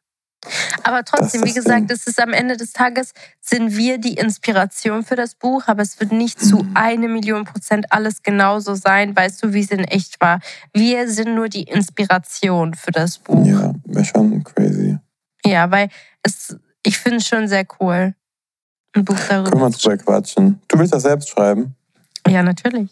Aber 0.84 1.04
trotzdem, 1.04 1.44
wie 1.44 1.54
gesagt, 1.54 1.92
es 1.92 2.08
ist 2.08 2.20
am 2.22 2.32
Ende 2.34 2.56
des 2.56 2.72
Tages, 2.72 3.14
sind 3.42 3.76
wir 3.76 3.98
die 3.98 4.14
Inspiration 4.14 5.04
für 5.04 5.16
das 5.16 5.36
Buch, 5.36 5.64
aber 5.68 5.82
es 5.82 6.00
wird 6.00 6.12
nicht 6.12 6.40
zu 6.40 6.58
Mhm. 6.60 6.72
eine 6.76 7.08
Million 7.10 7.44
Prozent 7.46 7.92
alles 7.92 8.24
genauso 8.24 8.76
sein, 8.76 9.16
weißt 9.16 9.44
du, 9.44 9.54
wie 9.54 9.62
es 9.62 9.72
in 9.72 9.84
echt 9.84 10.20
war. 10.22 10.40
Wir 10.74 11.10
sind 11.10 11.36
nur 11.36 11.50
die 11.50 11.64
Inspiration 11.64 12.74
für 12.74 12.92
das 12.92 13.18
Buch. 13.18 13.46
Ja, 13.46 13.60
Ja, 13.62 13.74
wäre 13.86 14.06
schon 14.06 14.44
crazy. 14.44 14.98
weil 15.44 15.90
es, 16.24 16.56
ich 16.84 16.98
finde 16.98 17.18
es 17.18 17.28
schon 17.28 17.48
sehr 17.48 17.66
cool, 17.80 18.16
ein 18.94 19.06
Buch 19.06 19.18
darüber 19.28 19.52
Können 19.52 19.62
wir 19.62 19.70
drüber 19.72 19.98
quatschen. 19.98 20.62
Du 20.68 20.80
willst 20.80 20.94
das 20.94 21.04
selbst 21.04 21.30
schreiben? 21.30 21.76
schreiben. 22.24 22.34
Ja, 22.36 22.44
natürlich. 22.44 22.90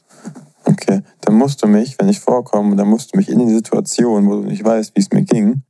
Okay, 0.65 1.01
dann 1.21 1.35
musst 1.35 1.63
du 1.63 1.67
mich, 1.67 1.97
wenn 1.97 2.09
ich 2.09 2.19
vorkomme, 2.19 2.75
dann 2.75 2.87
musst 2.89 3.13
du 3.13 3.17
mich 3.17 3.29
in 3.29 3.39
die 3.39 3.53
Situation, 3.53 4.27
wo 4.27 4.35
du 4.41 4.43
nicht 4.43 4.63
weißt, 4.63 4.95
wie 4.95 4.99
es 5.01 5.11
mir 5.11 5.23
ging 5.23 5.63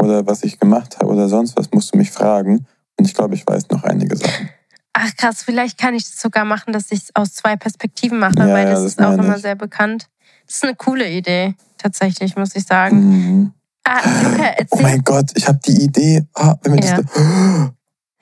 oder 0.00 0.26
was 0.26 0.42
ich 0.44 0.58
gemacht 0.58 0.98
habe 0.98 1.06
oder 1.12 1.28
sonst 1.28 1.56
was, 1.56 1.70
musst 1.72 1.94
du 1.94 1.98
mich 1.98 2.10
fragen. 2.10 2.66
Und 2.98 3.06
ich 3.06 3.14
glaube, 3.14 3.34
ich 3.34 3.46
weiß 3.46 3.68
noch 3.70 3.84
einige 3.84 4.16
Sachen. 4.16 4.48
Ach 4.92 5.16
krass, 5.16 5.42
vielleicht 5.42 5.78
kann 5.78 5.94
ich 5.94 6.04
das 6.04 6.20
sogar 6.20 6.44
machen, 6.44 6.72
dass 6.72 6.92
ich 6.92 7.04
es 7.04 7.10
aus 7.14 7.32
zwei 7.34 7.56
Perspektiven 7.56 8.18
mache, 8.18 8.34
Ja, 8.38 8.48
weil 8.48 8.64
ja, 8.66 8.70
das, 8.72 8.82
das 8.82 8.92
ist 8.92 9.00
auch 9.00 9.12
immer 9.14 9.38
sehr 9.38 9.54
bekannt. 9.54 10.08
Das 10.46 10.56
ist 10.56 10.64
eine 10.64 10.74
coole 10.74 11.08
Idee, 11.08 11.54
tatsächlich, 11.78 12.36
muss 12.36 12.54
ich 12.54 12.64
sagen. 12.66 12.98
Mhm. 13.08 13.52
Ah, 13.84 14.00
Luca, 14.22 14.54
Oh 14.70 14.78
mein 14.80 15.02
Gott, 15.02 15.30
ich 15.34 15.48
habe 15.48 15.58
die 15.64 15.82
Idee. 15.84 16.24
Ah, 16.34 16.56
wenn 16.62 16.74
wir 16.74 16.84
Ja. 16.84 17.00
das, 17.00 17.06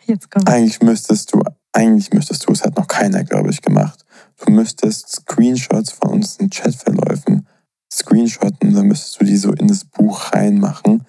Jetzt 0.07 0.31
kommt. 0.31 0.49
eigentlich 0.49 0.81
müsstest 0.81 1.33
du, 1.35 1.43
eigentlich 1.73 2.13
müsstest 2.13 2.47
du, 2.49 2.53
es 2.53 2.63
hat 2.63 2.77
noch 2.77 2.87
keiner, 2.89 3.25
glaube 3.25 3.51
ich, 3.51 3.61
gemacht. 3.61 4.05
Du 4.45 4.51
müsstest 4.53 5.09
Screenshots 5.11 5.93
von 5.93 6.11
unseren 6.13 6.51
Chatverläufen 6.51 7.47
screenshotten, 7.93 8.75
dann 8.75 8.87
müsstest 8.87 9.21
du 9.21 9.25
die 9.25 9.37
so 9.37 9.53
in 9.53 9.67
das 9.69 9.85
Buch 9.85 10.33
reinmachen, 10.33 11.05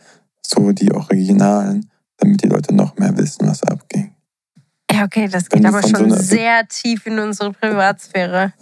so 0.53 0.71
die 0.71 0.91
Originalen, 0.91 1.89
damit 2.17 2.43
die 2.43 2.47
Leute 2.47 2.73
noch 2.73 2.97
mehr 2.97 3.17
wissen, 3.17 3.47
was 3.47 3.63
abging. 3.63 4.15
Ja, 4.91 5.05
okay, 5.05 5.27
das 5.27 5.49
geht 5.49 5.65
aber 5.65 5.81
schon 5.81 6.11
so 6.11 6.15
sehr 6.17 6.67
tief 6.67 7.05
in 7.05 7.17
unsere 7.19 7.53
Privatsphäre. 7.53 8.53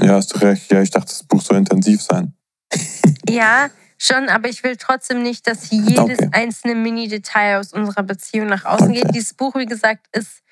Ja, 0.00 0.14
hast 0.14 0.34
du 0.34 0.38
recht. 0.38 0.72
Ja, 0.72 0.80
ich 0.80 0.90
dachte, 0.90 1.08
das 1.08 1.22
Buch 1.22 1.42
soll 1.42 1.58
intensiv 1.58 2.02
sein. 2.02 2.34
Ja, 3.26 3.68
schon, 3.96 4.28
aber 4.28 4.48
ich 4.50 4.62
will 4.64 4.76
trotzdem 4.76 5.22
nicht, 5.22 5.46
dass 5.46 5.70
jedes 5.70 6.18
Okay. 6.18 6.28
einzelne 6.32 6.74
Mini-Detail 6.74 7.58
aus 7.58 7.72
unserer 7.72 8.02
Beziehung 8.02 8.48
nach 8.48 8.66
außen 8.66 8.90
Okay. 8.90 9.02
geht. 9.02 9.14
Dieses 9.14 9.32
Buch, 9.32 9.54
wie 9.54 9.64
gesagt, 9.64 10.14
ist 10.14 10.42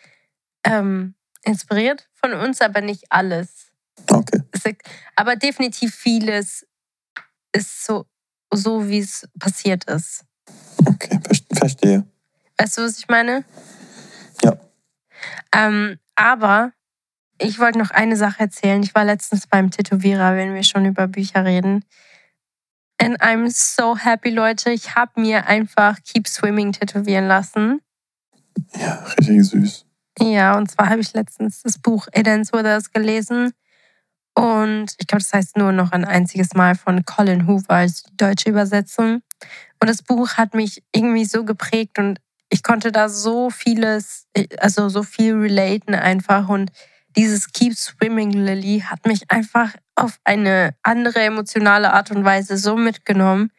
ähm, 0.64 1.14
inspiriert 1.42 2.08
von 2.14 2.32
uns, 2.32 2.62
aber 2.62 2.80
nicht 2.80 3.04
alles. 3.10 3.72
Okay. 4.08 4.42
Aber 5.16 5.36
definitiv 5.36 5.94
vieles 5.94 6.66
ist 7.52 7.84
so, 7.84 8.06
so 8.52 8.88
wie 8.88 9.00
es 9.00 9.28
passiert 9.38 9.84
ist. 9.84 10.24
Okay, 10.86 11.18
ver- 11.22 11.56
verstehe. 11.58 12.04
Weißt 12.58 12.78
du, 12.78 12.82
was 12.82 12.98
ich 12.98 13.08
meine? 13.08 13.44
Ja. 14.42 14.56
Ähm, 15.54 15.98
aber 16.14 16.72
ich 17.38 17.58
wollte 17.58 17.78
noch 17.78 17.90
eine 17.90 18.16
Sache 18.16 18.40
erzählen. 18.40 18.82
Ich 18.82 18.94
war 18.94 19.04
letztens 19.04 19.46
beim 19.46 19.70
Tätowierer, 19.70 20.36
wenn 20.36 20.54
wir 20.54 20.62
schon 20.62 20.84
über 20.84 21.06
Bücher 21.08 21.44
reden. 21.44 21.84
And 23.00 23.20
I'm 23.20 23.50
so 23.50 23.96
happy, 23.96 24.30
Leute. 24.30 24.70
Ich 24.70 24.94
habe 24.94 25.20
mir 25.20 25.46
einfach 25.46 25.98
Keep 26.04 26.28
Swimming 26.28 26.72
tätowieren 26.72 27.26
lassen. 27.26 27.80
Ja, 28.76 29.04
richtig 29.18 29.44
süß. 29.44 29.86
Ja, 30.20 30.56
und 30.56 30.70
zwar 30.70 30.90
habe 30.90 31.00
ich 31.00 31.12
letztens 31.14 31.62
das 31.62 31.78
Buch 31.78 32.06
It 32.14 32.26
Ends 32.26 32.52
With 32.52 32.64
Us 32.64 32.92
gelesen. 32.92 33.52
Und 34.34 34.94
ich 34.98 35.06
glaube, 35.06 35.22
das 35.22 35.32
heißt 35.32 35.56
nur 35.56 35.72
noch 35.72 35.92
ein 35.92 36.04
einziges 36.04 36.54
Mal 36.54 36.74
von 36.74 37.04
Colin 37.04 37.46
Hoover 37.46 37.74
als 37.74 38.04
die 38.04 38.16
deutsche 38.16 38.50
Übersetzung. 38.50 39.22
Und 39.82 39.88
das 39.88 40.00
Buch 40.00 40.34
hat 40.34 40.54
mich 40.54 40.84
irgendwie 40.94 41.24
so 41.24 41.44
geprägt 41.44 41.98
und 41.98 42.20
ich 42.50 42.62
konnte 42.62 42.92
da 42.92 43.08
so 43.08 43.50
vieles, 43.50 44.28
also 44.58 44.88
so 44.88 45.02
viel 45.02 45.34
relaten 45.34 45.96
einfach. 45.96 46.48
Und 46.48 46.70
dieses 47.16 47.50
Keep 47.50 47.76
Swimming 47.76 48.30
Lily 48.30 48.84
hat 48.86 49.04
mich 49.06 49.28
einfach 49.28 49.74
auf 49.96 50.20
eine 50.22 50.76
andere 50.84 51.22
emotionale 51.22 51.92
Art 51.92 52.12
und 52.12 52.24
Weise 52.24 52.58
so 52.58 52.76
mitgenommen. 52.76 53.50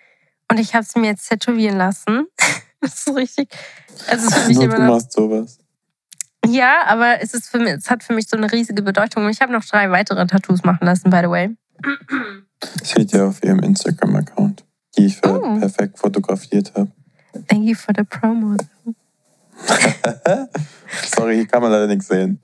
Und 0.50 0.62
ich 0.62 0.74
habe 0.76 0.84
es 0.84 0.96
mir 0.96 1.08
jetzt 1.08 1.28
tätowieren 1.28 1.78
lassen. 1.78 2.28
Das 2.80 3.08
ist 3.08 3.16
richtig. 3.16 3.48
Also 4.08 4.28
es 4.28 4.36
ist 4.36 4.40
für 4.40 4.48
mich 4.50 4.58
Nur 4.58 4.66
immer 4.66 4.76
du 4.76 4.82
machst 4.82 5.14
sowas. 5.14 5.58
ja, 6.46 6.84
aber 6.86 7.22
es, 7.22 7.34
ist 7.34 7.48
für 7.48 7.58
mich, 7.60 7.76
es 7.76 7.90
hat 7.90 8.04
für 8.04 8.12
mich 8.12 8.28
so 8.28 8.36
eine 8.36 8.52
riesige 8.52 8.82
Bedeutung. 8.82 9.24
Und 9.24 9.32
ich 9.32 9.40
habe 9.40 9.54
noch 9.54 9.64
drei 9.64 9.90
weitere 9.90 10.28
Tattoos 10.28 10.66
machen 10.66 10.86
lassen, 10.86 11.10
by 11.10 11.20
the 11.24 11.30
way. 11.30 11.56
Seht 12.84 13.14
ihr 13.14 13.26
auf 13.26 13.42
ihrem 13.42 13.60
Instagram-Account, 13.60 14.66
die 14.97 15.06
ich 15.08 15.17
für 15.17 15.41
Oh. 15.41 15.60
perfekt 15.60 15.99
fotografiert 15.99 16.73
habe. 16.75 16.91
Thank 17.47 17.65
you 17.65 17.75
for 17.75 17.93
the 17.97 18.03
promo. 18.03 18.56
Sorry, 21.15 21.36
hier 21.36 21.47
kann 21.47 21.62
man 21.62 21.71
leider 21.71 21.88
nichts 21.88 22.08
sehen. 22.08 22.39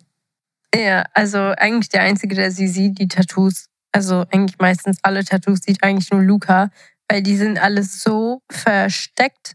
Ja, 0.76 1.06
also 1.14 1.38
eigentlich 1.58 1.90
der 1.90 2.02
Einzige, 2.02 2.36
der 2.36 2.52
sie 2.52 2.68
sieht, 2.68 3.00
die 3.00 3.08
Tattoos. 3.08 3.66
Also 3.92 4.26
eigentlich 4.32 4.58
meistens 4.60 5.00
alle 5.02 5.24
Tattoos 5.24 5.60
sieht 5.66 5.82
eigentlich 5.84 6.12
nur 6.12 6.22
Luca, 6.22 6.70
weil 7.08 7.24
die 7.24 7.36
sind 7.38 7.60
alles 7.62 8.02
so 8.04 8.42
versteckt. 8.52 9.54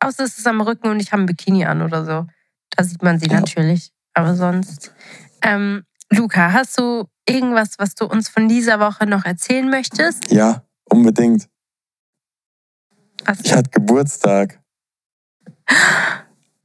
Außer 0.00 0.24
es 0.24 0.38
ist 0.38 0.46
am 0.46 0.60
Rücken 0.60 0.88
und 0.88 1.00
ich 1.00 1.12
habe 1.12 1.22
ein 1.22 1.26
Bikini 1.26 1.64
an 1.64 1.82
oder 1.82 2.04
so. 2.04 2.26
Da 2.76 2.84
sieht 2.84 3.02
man 3.02 3.18
sie 3.20 3.26
Ja. 3.28 3.40
natürlich. 3.40 3.92
Aber 4.14 4.34
sonst. 4.34 4.92
Ähm, 5.42 5.84
Luca, 6.10 6.52
hast 6.52 6.78
du 6.78 7.04
irgendwas, 7.28 7.78
was 7.78 7.94
du 7.94 8.06
uns 8.06 8.28
von 8.28 8.48
dieser 8.48 8.80
Woche 8.80 9.06
noch 9.06 9.24
erzählen 9.24 9.68
möchtest? 9.70 10.30
Ja, 10.32 10.62
unbedingt. 10.84 11.48
Was 13.26 13.40
Ich 13.42 13.52
hatte 13.52 13.70
Geburtstag. 13.70 14.60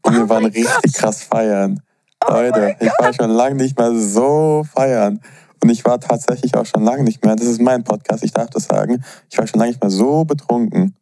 Und 0.04 0.16
wir 0.16 0.24
Oh 0.26 0.30
waren 0.30 0.44
mein 0.44 0.52
richtig 0.52 0.94
krass 0.94 1.24
feiern. 1.24 1.82
Oh 2.28 2.34
Leute, 2.34 2.76
ich 2.80 2.92
war 3.00 3.14
schon 3.14 3.32
lange 3.32 3.56
nicht 3.56 3.78
mehr 3.78 3.94
so 3.96 4.64
feiern. 4.72 5.20
Und 5.64 5.70
ich 5.70 5.86
war 5.86 6.00
tatsächlich 6.00 6.56
auch 6.56 6.66
schon 6.66 6.84
lange 6.84 7.04
nicht 7.04 7.24
mehr, 7.24 7.36
das 7.36 7.46
ist 7.48 7.62
mein 7.62 7.84
Podcast, 7.84 8.24
ich 8.24 8.32
darf 8.32 8.50
das 8.50 8.66
sagen, 8.66 9.04
ich 9.30 9.38
war 9.38 9.46
schon 9.46 9.60
lange 9.60 9.72
nicht 9.72 9.82
mehr 9.82 9.92
so 9.92 10.26
betrunken. 10.26 10.96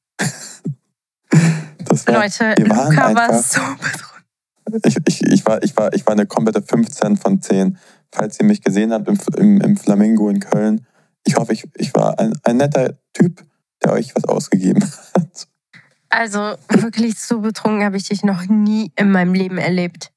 War, 1.32 2.14
Leute, 2.14 2.54
wir 2.58 2.70
waren 2.70 2.92
Luca 2.92 3.14
war 3.16 3.30
einfach- 3.30 3.44
so 3.44 3.62
betrunken. 3.62 4.82
ich, 4.84 4.98
ich, 5.08 5.24
ich, 5.24 5.46
war, 5.46 5.64
ich, 5.64 5.76
war, 5.78 5.94
ich 5.94 6.06
war 6.06 6.14
eine 6.14 6.26
komplette 6.26 6.62
15 6.62 7.18
von 7.18 7.42
10. 7.42 7.78
Falls 8.12 8.40
ihr 8.40 8.46
mich 8.46 8.62
gesehen 8.62 8.92
habt 8.94 9.08
im, 9.08 9.18
im, 9.38 9.62
im 9.62 9.78
Flamingo 9.78 10.30
in 10.30 10.40
Köln, 10.40 10.86
ich 11.26 11.36
hoffe, 11.36 11.54
ich, 11.54 11.68
ich 11.76 11.94
war 11.94 12.18
ein, 12.20 12.34
ein 12.44 12.58
netter 12.58 12.94
Typ, 13.14 13.44
der 13.84 13.94
euch 13.94 14.16
was 14.16 14.24
ausgegeben 14.26 14.84
hat. 15.16 15.48
Also 16.10 16.56
wirklich 16.70 17.20
so 17.20 17.40
betrunken 17.40 17.84
habe 17.84 17.98
ich 17.98 18.08
dich 18.10 18.24
noch 18.24 18.44
nie 18.48 18.92
in 18.96 19.12
meinem 19.12 19.34
Leben 19.34 19.58
erlebt. 19.58 20.12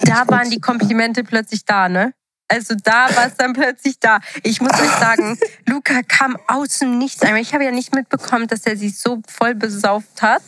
Da 0.00 0.26
waren 0.26 0.50
die 0.50 0.60
Komplimente 0.60 1.22
plötzlich 1.22 1.64
da, 1.64 1.88
ne? 1.88 2.12
Also 2.48 2.74
da 2.82 3.14
war 3.14 3.26
es 3.26 3.36
dann 3.36 3.52
plötzlich 3.52 4.00
da. 4.00 4.18
Ich 4.42 4.60
muss 4.60 4.72
euch 4.72 4.90
sagen, 4.98 5.38
Luca 5.66 6.02
kam 6.02 6.36
aus 6.48 6.78
dem 6.78 6.98
Nichts. 6.98 7.22
Ich 7.22 7.54
habe 7.54 7.64
ja 7.64 7.70
nicht 7.70 7.94
mitbekommen, 7.94 8.46
dass 8.48 8.64
er 8.66 8.76
sich 8.76 8.98
so 8.98 9.20
voll 9.28 9.54
besauft 9.54 10.22
hat. 10.22 10.42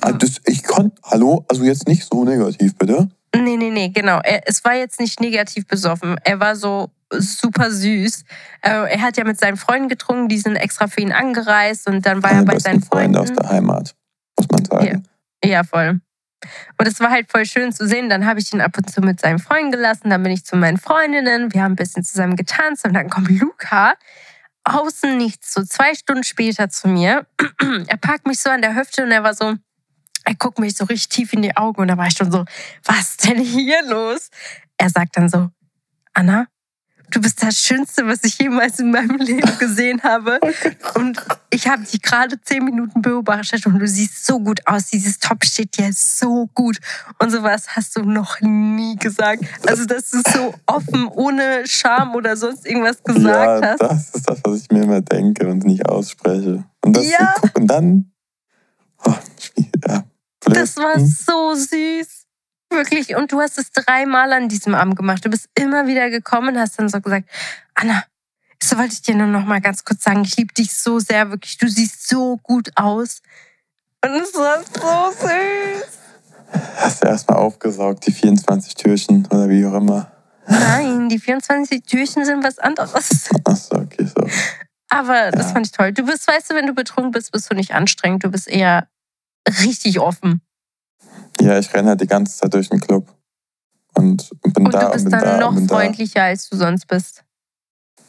Ah, 0.00 0.12
das, 0.12 0.40
ich 0.46 0.62
konnte, 0.64 0.96
hallo, 1.02 1.44
also 1.48 1.64
jetzt 1.64 1.86
nicht 1.88 2.04
so 2.10 2.24
negativ, 2.24 2.76
bitte. 2.78 3.08
Nee, 3.34 3.56
nee, 3.56 3.70
nee, 3.70 3.88
genau. 3.88 4.20
Er, 4.22 4.48
es 4.48 4.64
war 4.64 4.74
jetzt 4.74 5.00
nicht 5.00 5.20
negativ 5.20 5.66
besoffen. 5.66 6.16
Er 6.24 6.38
war 6.40 6.54
so 6.56 6.90
super 7.12 7.70
süß. 7.70 8.24
Äh, 8.62 8.92
Er 8.94 9.00
hat 9.02 9.16
ja 9.16 9.24
mit 9.24 9.38
seinen 9.38 9.56
Freunden 9.56 9.88
getrunken, 9.88 10.28
die 10.28 10.38
sind 10.38 10.56
extra 10.56 10.86
für 10.86 11.00
ihn 11.00 11.12
angereist 11.12 11.88
und 11.88 12.06
dann 12.06 12.22
war 12.22 12.30
er 12.30 12.36
Meine 12.36 12.46
bei 12.46 12.52
besten 12.54 12.70
seinen 12.70 12.82
Freunde 12.82 13.18
Freunden. 13.18 13.32
aus 13.38 13.42
der 13.42 13.50
Heimat, 13.50 13.94
muss 14.38 14.48
man 14.50 14.64
sagen. 14.64 15.08
Ja, 15.44 15.64
voll. 15.64 16.00
Und 16.78 16.88
es 16.88 16.98
war 17.00 17.10
halt 17.10 17.30
voll 17.30 17.46
schön 17.46 17.72
zu 17.72 17.86
sehen. 17.86 18.08
Dann 18.08 18.26
habe 18.26 18.40
ich 18.40 18.52
ihn 18.52 18.60
ab 18.60 18.76
und 18.76 18.90
zu 18.90 19.00
mit 19.00 19.20
seinen 19.20 19.38
Freunden 19.38 19.72
gelassen. 19.72 20.10
Dann 20.10 20.22
bin 20.22 20.32
ich 20.32 20.44
zu 20.44 20.56
meinen 20.56 20.78
Freundinnen. 20.78 21.52
Wir 21.52 21.62
haben 21.62 21.72
ein 21.72 21.76
bisschen 21.76 22.02
zusammen 22.02 22.36
getanzt. 22.36 22.84
Und 22.84 22.94
dann 22.94 23.10
kommt 23.10 23.30
Luca 23.30 23.94
außen 24.64 25.16
nichts, 25.16 25.52
so 25.52 25.62
zwei 25.64 25.94
Stunden 25.94 26.24
später 26.24 26.68
zu 26.68 26.88
mir. 26.88 27.26
er 27.86 27.96
packt 27.96 28.26
mich 28.26 28.38
so 28.38 28.50
an 28.50 28.62
der 28.62 28.76
Hüfte 28.76 29.02
und 29.02 29.10
er 29.10 29.24
war 29.24 29.34
so, 29.34 29.54
er 30.24 30.34
guckt 30.36 30.58
mich 30.58 30.76
so 30.76 30.84
richtig 30.84 31.08
tief 31.08 31.32
in 31.32 31.42
die 31.42 31.56
Augen. 31.56 31.80
Und 31.80 31.88
da 31.88 31.96
war 31.96 32.06
ich 32.06 32.16
schon 32.16 32.30
so, 32.30 32.44
was 32.84 33.16
denn 33.16 33.38
hier 33.38 33.82
los? 33.86 34.30
Er 34.76 34.90
sagt 34.90 35.16
dann 35.16 35.28
so, 35.28 35.50
Anna, 36.12 36.46
du 37.12 37.20
bist 37.20 37.42
das 37.42 37.58
Schönste, 37.58 38.06
was 38.06 38.24
ich 38.24 38.38
jemals 38.38 38.78
in 38.80 38.90
meinem 38.90 39.16
Leben 39.16 39.58
gesehen 39.58 40.02
habe. 40.02 40.40
Und 40.94 41.18
ich 41.50 41.68
habe 41.68 41.84
dich 41.84 42.02
gerade 42.02 42.40
zehn 42.40 42.64
Minuten 42.64 43.02
beobachtet 43.02 43.66
und 43.66 43.78
du 43.78 43.86
siehst 43.86 44.26
so 44.26 44.40
gut 44.40 44.66
aus. 44.66 44.86
Dieses 44.86 45.18
Top 45.18 45.44
steht 45.44 45.78
dir 45.78 45.90
so 45.92 46.48
gut. 46.54 46.78
Und 47.18 47.30
sowas 47.30 47.68
hast 47.68 47.96
du 47.96 48.02
noch 48.02 48.40
nie 48.40 48.96
gesagt. 48.96 49.44
Also, 49.66 49.84
dass 49.84 50.10
du 50.10 50.22
so 50.32 50.54
offen, 50.66 51.06
ohne 51.08 51.66
Scham 51.66 52.14
oder 52.14 52.36
sonst 52.36 52.66
irgendwas 52.66 53.02
gesagt 53.02 53.62
ja, 53.62 53.70
hast. 53.70 53.82
Das 53.82 54.14
ist 54.14 54.28
das, 54.28 54.40
was 54.44 54.62
ich 54.62 54.70
mir 54.70 54.82
immer 54.82 55.00
denke 55.02 55.46
und 55.46 55.64
nicht 55.64 55.86
ausspreche. 55.86 56.64
Und, 56.84 56.96
das, 56.96 57.08
Ja. 57.08 57.34
guck, 57.40 57.58
und 57.58 57.66
dann. 57.66 58.12
Oh, 59.04 59.14
ja, 59.86 60.04
blöd. 60.40 60.56
Das 60.56 60.76
war 60.76 60.98
so 60.98 61.54
süß. 61.54 62.21
Wirklich. 62.72 63.14
Und 63.16 63.32
du 63.32 63.40
hast 63.40 63.58
es 63.58 63.70
dreimal 63.72 64.32
an 64.32 64.48
diesem 64.48 64.74
Abend 64.74 64.96
gemacht. 64.96 65.24
Du 65.24 65.30
bist 65.30 65.48
immer 65.54 65.86
wieder 65.86 66.10
gekommen 66.10 66.48
und 66.54 66.58
hast 66.60 66.78
dann 66.78 66.88
so 66.88 67.00
gesagt, 67.00 67.28
Anna, 67.74 68.04
so 68.62 68.76
wollte 68.78 68.94
ich 68.94 69.02
dir 69.02 69.14
nur 69.14 69.26
noch 69.26 69.44
mal 69.44 69.60
ganz 69.60 69.84
kurz 69.84 70.02
sagen, 70.04 70.22
ich 70.24 70.36
liebe 70.36 70.54
dich 70.54 70.74
so 70.74 70.98
sehr, 70.98 71.30
wirklich. 71.30 71.58
Du 71.58 71.68
siehst 71.68 72.08
so 72.08 72.38
gut 72.38 72.70
aus. 72.76 73.20
Und 74.04 74.10
es 74.12 74.34
war 74.34 74.58
so 74.62 75.26
süß. 75.26 75.98
Hast 76.76 77.02
du 77.02 77.08
erstmal 77.08 77.38
aufgesaugt, 77.38 78.06
die 78.06 78.12
24 78.12 78.74
Türchen 78.74 79.26
oder 79.26 79.48
wie 79.48 79.64
auch 79.64 79.74
immer. 79.74 80.10
Nein, 80.46 81.08
die 81.08 81.18
24 81.18 81.82
Türchen 81.84 82.24
sind 82.24 82.44
was 82.44 82.58
anderes. 82.58 83.30
Achso, 83.44 83.76
okay, 83.76 84.04
so. 84.06 84.26
Aber 84.88 85.30
das 85.30 85.46
Ja. 85.46 85.52
fand 85.52 85.66
ich 85.66 85.72
toll. 85.72 85.92
Du 85.92 86.04
bist, 86.04 86.26
weißt 86.28 86.50
du, 86.50 86.54
wenn 86.54 86.66
du 86.66 86.74
betrunken 86.74 87.12
bist, 87.12 87.32
bist 87.32 87.50
du 87.50 87.54
nicht 87.54 87.72
anstrengend. 87.74 88.24
Du 88.24 88.30
bist 88.30 88.48
eher 88.48 88.88
richtig 89.62 89.98
offen. 90.00 90.42
Ja, 91.40 91.58
ich 91.58 91.72
renne 91.74 91.90
halt 91.90 92.00
die 92.00 92.06
ganze 92.06 92.36
Zeit 92.36 92.52
durch 92.54 92.68
den 92.68 92.80
Club. 92.80 93.06
Und 93.94 94.30
bin 94.54 94.66
Und 94.66 94.74
da 94.74 94.80
du 94.80 94.86
und 94.86 94.92
bist 94.92 95.04
bin 95.04 95.12
dann 95.12 95.20
da 95.22 95.38
noch 95.38 95.48
und 95.50 95.54
bin 95.56 95.66
da. 95.66 95.74
freundlicher, 95.76 96.22
als 96.22 96.48
du 96.48 96.56
sonst 96.56 96.86
bist. 96.86 97.24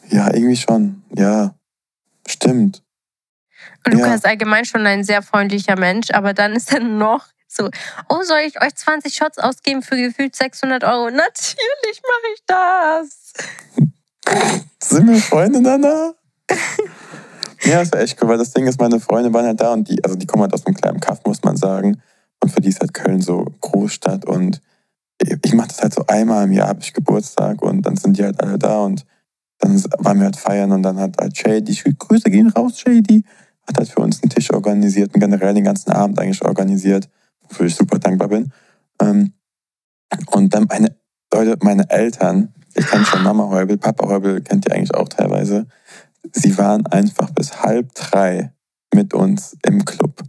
Ja, 0.08 0.32
irgendwie 0.32 0.56
schon. 0.56 1.02
Ja, 1.14 1.54
stimmt. 2.26 2.82
Und 3.86 3.94
du 3.94 3.98
Ja. 3.98 4.06
kannst 4.06 4.26
allgemein 4.26 4.64
schon 4.64 4.86
ein 4.86 5.04
sehr 5.04 5.22
freundlicher 5.22 5.76
Mensch, 5.78 6.10
aber 6.10 6.32
dann 6.34 6.52
ist 6.52 6.72
dann 6.72 6.98
noch 6.98 7.26
so, 7.48 7.70
oh, 8.08 8.22
soll 8.22 8.40
ich 8.46 8.60
euch 8.62 8.74
20 8.74 9.14
Shots 9.14 9.38
ausgeben 9.38 9.82
für 9.82 9.96
gefühlt 9.96 10.34
600 10.34 10.82
Euro? 10.84 11.10
Natürlich 11.10 12.02
mache 12.02 12.32
ich 12.34 12.42
das. 12.46 13.32
Sind 14.82 15.08
wir 15.08 15.16
Freunde 15.20 15.62
danach? 15.62 16.14
ja, 17.62 17.80
ist 17.82 17.94
ja 17.94 18.00
echt 18.00 18.20
cool, 18.22 18.28
weil 18.28 18.38
das 18.38 18.50
Ding 18.52 18.66
ist, 18.66 18.80
meine 18.80 18.98
Freunde 19.00 19.32
waren 19.32 19.46
halt 19.46 19.60
da 19.60 19.72
und 19.72 19.88
die, 19.88 20.02
also 20.04 20.16
die 20.16 20.26
kommen 20.26 20.42
halt 20.42 20.52
aus 20.52 20.66
einem 20.66 20.74
kleinen 20.74 21.00
Kaff, 21.00 21.20
muss 21.24 21.42
man 21.42 21.56
sagen. 21.56 22.00
Und 22.44 22.50
für 22.50 22.60
die 22.60 22.68
ist 22.68 22.80
halt 22.80 22.92
Köln 22.92 23.22
so 23.22 23.46
Großstadt 23.62 24.26
und 24.26 24.60
ich 25.42 25.54
mache 25.54 25.68
das 25.68 25.80
halt 25.80 25.94
so 25.94 26.04
einmal 26.08 26.44
im 26.44 26.52
Jahr, 26.52 26.68
habe 26.68 26.80
ich 26.82 26.92
Geburtstag 26.92 27.62
und 27.62 27.80
dann 27.86 27.96
sind 27.96 28.18
die 28.18 28.22
halt 28.22 28.38
alle 28.38 28.58
da 28.58 28.80
und 28.80 29.06
dann 29.60 29.82
waren 29.98 30.18
wir 30.18 30.26
halt 30.26 30.36
feiern 30.36 30.70
und 30.70 30.82
dann 30.82 30.98
hat 31.00 31.16
halt 31.18 31.34
Shady, 31.34 31.72
Grüße 31.98 32.28
gehen 32.28 32.50
raus, 32.50 32.80
Shady, 32.80 33.24
hat 33.66 33.78
halt 33.78 33.88
für 33.88 34.00
uns 34.00 34.22
einen 34.22 34.28
Tisch 34.28 34.52
organisiert 34.52 35.14
und 35.14 35.20
generell 35.20 35.54
den 35.54 35.64
ganzen 35.64 35.90
Abend 35.92 36.18
eigentlich 36.18 36.44
organisiert, 36.44 37.08
wofür 37.48 37.64
ich 37.64 37.74
super 37.74 37.98
dankbar 37.98 38.28
bin. 38.28 38.52
Ähm, 39.00 39.32
Und 40.26 40.52
dann 40.52 40.66
meine, 40.68 40.94
Leute, 41.32 41.56
meine 41.62 41.88
Eltern, 41.88 42.52
ich 42.74 42.86
kenne 42.86 43.06
schon 43.06 43.22
Mama 43.22 43.48
Heubel, 43.48 43.78
Papa 43.78 44.06
Heubel 44.06 44.42
kennt 44.42 44.68
ihr 44.68 44.74
eigentlich 44.74 44.94
auch 44.94 45.08
teilweise, 45.08 45.66
sie 46.30 46.58
waren 46.58 46.86
einfach 46.88 47.30
bis 47.30 47.62
halb 47.62 47.94
drei 47.94 48.52
mit 48.92 49.14
uns 49.14 49.56
im 49.62 49.86
Club. 49.86 50.22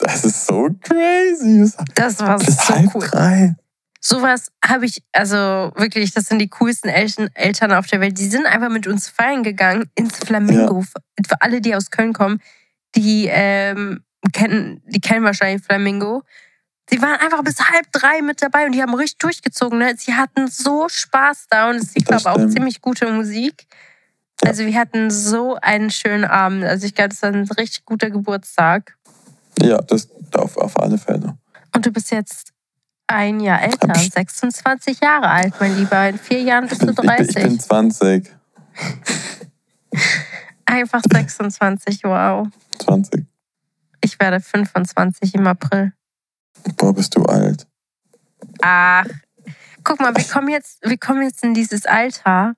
Das 0.00 0.24
ist 0.24 0.46
so 0.46 0.68
crazy. 0.82 1.70
Das 1.94 2.20
war 2.20 2.38
Bis 2.38 2.56
so 2.56 2.74
halb 2.74 2.94
cool. 2.94 3.06
drei. 3.06 3.56
Sowas 4.00 4.50
habe 4.64 4.86
ich, 4.86 5.02
also 5.12 5.36
wirklich, 5.76 6.12
das 6.12 6.24
sind 6.24 6.38
die 6.38 6.48
coolsten 6.48 6.88
Eltern, 6.88 7.28
Eltern 7.34 7.72
auf 7.72 7.86
der 7.86 8.00
Welt. 8.00 8.18
Die 8.18 8.28
sind 8.28 8.46
einfach 8.46 8.70
mit 8.70 8.86
uns 8.86 9.08
feiern 9.08 9.42
gegangen 9.42 9.90
ins 9.94 10.16
Flamingo. 10.18 10.82
Für 10.82 11.40
alle, 11.40 11.60
die 11.60 11.74
aus 11.74 11.90
Köln 11.90 12.14
kommen, 12.14 12.40
die 12.94 13.28
ähm, 13.30 14.02
kennen, 14.32 14.82
die 14.86 15.00
kennen 15.00 15.24
wahrscheinlich 15.24 15.62
Flamingo. 15.62 16.22
Die 16.90 17.00
waren 17.00 17.20
einfach 17.20 17.42
bis 17.44 17.60
halb 17.60 17.92
drei 17.92 18.22
mit 18.22 18.42
dabei 18.42 18.64
und 18.64 18.72
die 18.72 18.82
haben 18.82 18.94
richtig 18.94 19.18
durchgezogen. 19.18 19.78
Ne? 19.78 19.94
Sie 19.96 20.14
hatten 20.14 20.48
so 20.48 20.88
Spaß 20.88 21.46
da 21.50 21.68
und 21.68 21.76
es 21.76 21.94
lief 21.94 22.04
Das 22.04 22.26
aber 22.26 22.40
auch 22.42 22.48
ziemlich 22.48 22.80
gute 22.80 23.06
Musik. 23.12 23.66
Ja. 24.42 24.48
Also 24.48 24.64
wir 24.64 24.74
hatten 24.78 25.10
so 25.10 25.56
einen 25.56 25.90
schönen 25.90 26.24
Abend. 26.24 26.64
Also 26.64 26.86
ich 26.86 26.94
glaube, 26.94 27.10
das 27.10 27.22
war 27.22 27.30
ein 27.30 27.48
richtig 27.58 27.84
guter 27.84 28.10
Geburtstag. 28.10 28.96
Ja, 29.62 29.80
das 29.82 30.08
auf, 30.34 30.56
auf 30.56 30.78
alle 30.78 30.98
Fälle. 30.98 31.36
Und 31.74 31.86
du 31.86 31.90
bist 31.90 32.10
jetzt 32.10 32.52
ein 33.06 33.40
Jahr 33.40 33.62
älter, 33.62 33.88
Hab 33.88 33.96
ich- 33.96 34.10
26 34.12 35.00
Jahre 35.00 35.28
alt, 35.28 35.54
mein 35.60 35.76
Lieber. 35.76 36.08
In 36.08 36.18
vier 36.18 36.40
Jahren 36.42 36.66
bist 36.68 36.80
bin, 36.84 36.94
du 36.94 37.02
ich, 37.02 37.08
bin, 37.08 37.26
ich 37.26 37.34
30. 37.34 37.42
bin 37.42 37.60
20. 37.60 38.30
Einfach 40.66 41.02
26, 41.12 42.04
wow. 42.04 42.46
20. 42.78 43.26
Ich 44.02 44.18
werde 44.20 44.40
25 44.40 45.34
im 45.34 45.46
April. 45.46 45.92
Boah, 46.76 46.94
bist 46.94 47.16
du 47.16 47.22
alt. 47.24 47.66
Ach, 48.62 49.04
guck 49.84 50.00
mal, 50.00 50.14
wir 50.14 50.24
kommen 50.24 50.48
jetzt, 50.48 50.78
wir 50.82 50.96
kommen 50.98 51.22
jetzt 51.22 51.42
in 51.42 51.54
dieses 51.54 51.86
Alter, 51.86 52.54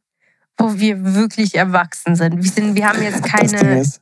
wo 0.58 0.78
wir 0.78 1.14
wirklich 1.14 1.54
erwachsen 1.54 2.14
sind. 2.14 2.42
Wir, 2.42 2.50
sind, 2.50 2.74
wir 2.74 2.88
haben 2.88 3.02
jetzt 3.02 3.24
Das 3.24 3.50
Ding 3.50 3.50
keine. 3.60 3.80
ist, 3.80 4.00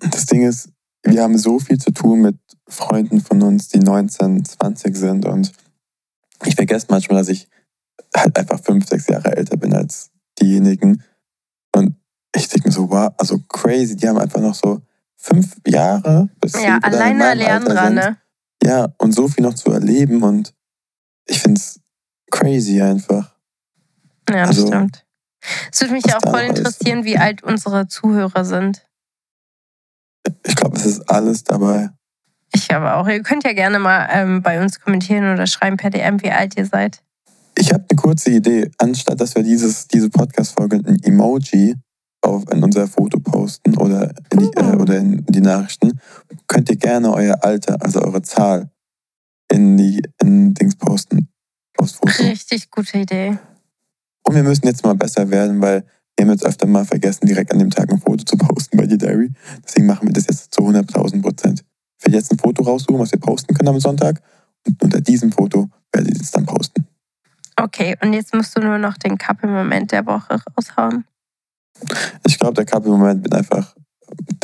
das 0.00 0.26
Ding 0.26 0.42
ist, 0.42 0.70
wir 1.02 1.22
haben 1.22 1.38
so 1.38 1.58
viel 1.58 1.78
zu 1.78 1.92
tun 1.92 2.20
mit 2.22 2.36
Freunden 2.68 3.20
von 3.20 3.42
uns, 3.42 3.68
die 3.68 3.78
19, 3.80 4.44
20 4.44 4.96
sind 4.96 5.24
und 5.26 5.52
ich 6.44 6.54
vergesse 6.54 6.86
manchmal, 6.90 7.18
dass 7.18 7.28
ich 7.28 7.48
halt 8.16 8.36
einfach 8.38 8.60
fünf, 8.60 8.86
sechs 8.88 9.06
Jahre 9.08 9.36
älter 9.36 9.56
bin 9.56 9.72
als 9.74 10.10
diejenigen 10.40 11.02
und 11.74 11.94
ich 12.34 12.48
denke 12.48 12.68
mir 12.68 12.72
so, 12.74 12.90
wow, 12.90 13.12
also 13.18 13.38
crazy, 13.48 13.96
die 13.96 14.08
haben 14.08 14.18
einfach 14.18 14.40
noch 14.40 14.54
so 14.54 14.80
fünf 15.16 15.56
Jahre 15.66 16.28
bis 16.40 16.52
Ja, 16.62 16.78
alleine 16.82 17.60
sind. 17.60 17.94
ne? 17.94 18.16
Ja, 18.62 18.88
und 18.98 19.12
so 19.12 19.26
viel 19.28 19.42
noch 19.44 19.54
zu 19.54 19.70
erleben 19.72 20.22
und 20.22 20.54
ich 21.26 21.40
finde 21.40 21.58
es 21.60 21.80
crazy 22.30 22.80
einfach. 22.80 23.34
Ja, 24.28 24.40
das 24.46 24.48
Also, 24.48 24.66
stimmt. 24.68 25.06
Es 25.72 25.80
würde 25.80 25.94
mich 25.94 26.04
was 26.04 26.14
auch 26.16 26.30
voll 26.30 26.46
noch 26.46 26.52
ist. 26.52 26.58
interessieren, 26.58 27.04
wie 27.04 27.16
alt 27.18 27.42
unsere 27.42 27.88
Zuhörer 27.88 28.44
sind. 28.44 28.86
Ich 30.44 30.56
glaube, 30.56 30.76
es 30.76 30.86
ist 30.86 31.08
alles 31.10 31.44
dabei. 31.44 31.90
Ich 32.52 32.68
glaube 32.68 32.94
auch. 32.94 33.06
Ihr 33.06 33.22
könnt 33.22 33.44
ja 33.44 33.52
gerne 33.52 33.78
mal 33.78 34.08
ähm, 34.10 34.42
bei 34.42 34.60
uns 34.60 34.80
kommentieren 34.80 35.32
oder 35.32 35.46
schreiben 35.46 35.76
per 35.76 35.90
DM, 35.90 36.22
wie 36.22 36.30
alt 36.30 36.56
ihr 36.56 36.66
seid. 36.66 37.02
Ich 37.56 37.72
habe 37.72 37.84
eine 37.88 37.96
kurze 37.96 38.30
Idee. 38.30 38.70
Anstatt 38.78 39.20
dass 39.20 39.34
wir 39.34 39.42
dieses, 39.42 39.86
diese 39.86 40.10
Podcast-Folge 40.10 40.76
ein 40.76 41.02
Emoji 41.02 41.76
auf, 42.22 42.44
in 42.52 42.62
unser 42.62 42.86
Foto 42.86 43.18
posten 43.20 43.76
oder 43.76 44.12
in, 44.32 44.38
die, 44.40 44.46
äh, 44.56 44.62
Oh. 44.76 44.80
oder 44.80 44.96
in 44.98 45.24
die 45.26 45.40
Nachrichten, 45.40 46.00
könnt 46.48 46.68
ihr 46.70 46.76
gerne 46.76 47.12
euer 47.12 47.38
Alter, 47.42 47.76
also 47.80 48.02
eure 48.02 48.22
Zahl, 48.22 48.70
in 49.50 49.76
die 49.76 50.02
in 50.20 50.54
Dings 50.54 50.76
posten. 50.76 51.28
Aufs 51.76 51.92
Foto. 51.92 52.22
Richtig 52.22 52.70
gute 52.70 52.98
Idee. 52.98 53.38
Und 54.22 54.34
wir 54.34 54.42
müssen 54.42 54.66
jetzt 54.66 54.84
mal 54.84 54.94
besser 54.94 55.30
werden, 55.30 55.60
weil 55.60 55.84
wir 56.20 56.26
haben 56.26 56.32
jetzt 56.32 56.44
öfter 56.44 56.66
mal 56.66 56.84
vergessen, 56.84 57.26
direkt 57.26 57.50
an 57.50 57.60
dem 57.60 57.70
Tag 57.70 57.90
ein 57.90 57.98
Foto 57.98 58.22
zu 58.24 58.36
posten 58.36 58.76
bei 58.76 58.84
dir, 58.84 58.98
Diary. 58.98 59.32
Deswegen 59.64 59.86
machen 59.86 60.06
wir 60.06 60.12
das 60.12 60.26
jetzt 60.26 60.52
zu 60.52 60.60
100.000 60.60 61.22
Prozent. 61.22 61.64
Ich 61.98 62.04
werde 62.04 62.18
jetzt 62.18 62.30
ein 62.30 62.38
Foto 62.38 62.62
raussuchen, 62.62 62.98
was 62.98 63.10
wir 63.10 63.18
posten 63.18 63.54
können 63.54 63.70
am 63.70 63.80
Sonntag. 63.80 64.20
Und 64.66 64.82
unter 64.82 65.00
diesem 65.00 65.32
Foto 65.32 65.70
werde 65.90 66.10
ich 66.10 66.20
es 66.20 66.30
dann 66.30 66.44
posten. 66.44 66.86
Okay, 67.56 67.96
und 68.02 68.12
jetzt 68.12 68.34
musst 68.34 68.54
du 68.54 68.60
nur 68.60 68.76
noch 68.76 68.98
den 68.98 69.16
Couple-Moment 69.16 69.92
der 69.92 70.04
Woche 70.04 70.42
raushauen. 70.58 71.06
Ich 72.26 72.38
glaube, 72.38 72.52
der 72.52 72.66
Couple-Moment 72.66 73.24
wird 73.24 73.34
einfach 73.34 73.74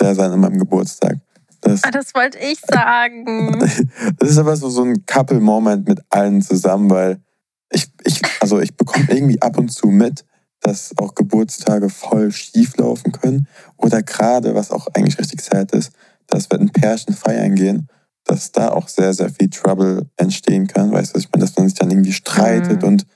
der 0.00 0.14
sein 0.14 0.30
an 0.30 0.40
meinem 0.40 0.58
Geburtstag. 0.58 1.18
Das, 1.60 1.84
Ah, 1.84 1.90
das 1.90 2.14
wollte 2.14 2.38
ich 2.38 2.58
sagen. 2.60 3.58
das 4.18 4.30
ist 4.30 4.38
aber 4.38 4.56
so, 4.56 4.70
so 4.70 4.82
ein 4.82 5.04
Couple-Moment 5.04 5.86
mit 5.86 6.00
allen 6.08 6.40
zusammen, 6.40 6.88
weil 6.88 7.20
ich, 7.68 7.92
ich, 8.04 8.22
also 8.40 8.60
ich 8.60 8.74
bekomme 8.74 9.08
irgendwie 9.10 9.42
ab 9.42 9.58
und 9.58 9.68
zu 9.68 9.88
mit, 9.88 10.24
dass 10.66 10.92
auch 10.96 11.14
Geburtstage 11.14 11.88
voll 11.88 12.32
schief 12.32 12.76
laufen 12.76 13.12
können. 13.12 13.46
Oder 13.76 14.02
gerade, 14.02 14.56
was 14.56 14.72
auch 14.72 14.88
eigentlich 14.94 15.16
richtig 15.16 15.40
sad 15.40 15.70
ist, 15.70 15.92
dass 16.26 16.50
wenn 16.50 16.62
ein 16.62 16.70
Pärchen 16.70 17.14
feiern 17.14 17.54
gehen, 17.54 17.86
dass 18.24 18.50
da 18.50 18.70
auch 18.70 18.88
sehr, 18.88 19.14
sehr 19.14 19.30
viel 19.30 19.48
Trouble 19.48 20.10
entstehen 20.16 20.66
kann. 20.66 20.90
Weißt 20.90 21.14
du, 21.14 21.20
ich 21.20 21.28
meine, 21.32 21.44
dass 21.44 21.56
man 21.56 21.68
sich 21.68 21.78
dann 21.78 21.92
irgendwie 21.92 22.12
streitet 22.12 22.82
Mhm. 22.82 22.88
und, 22.88 23.06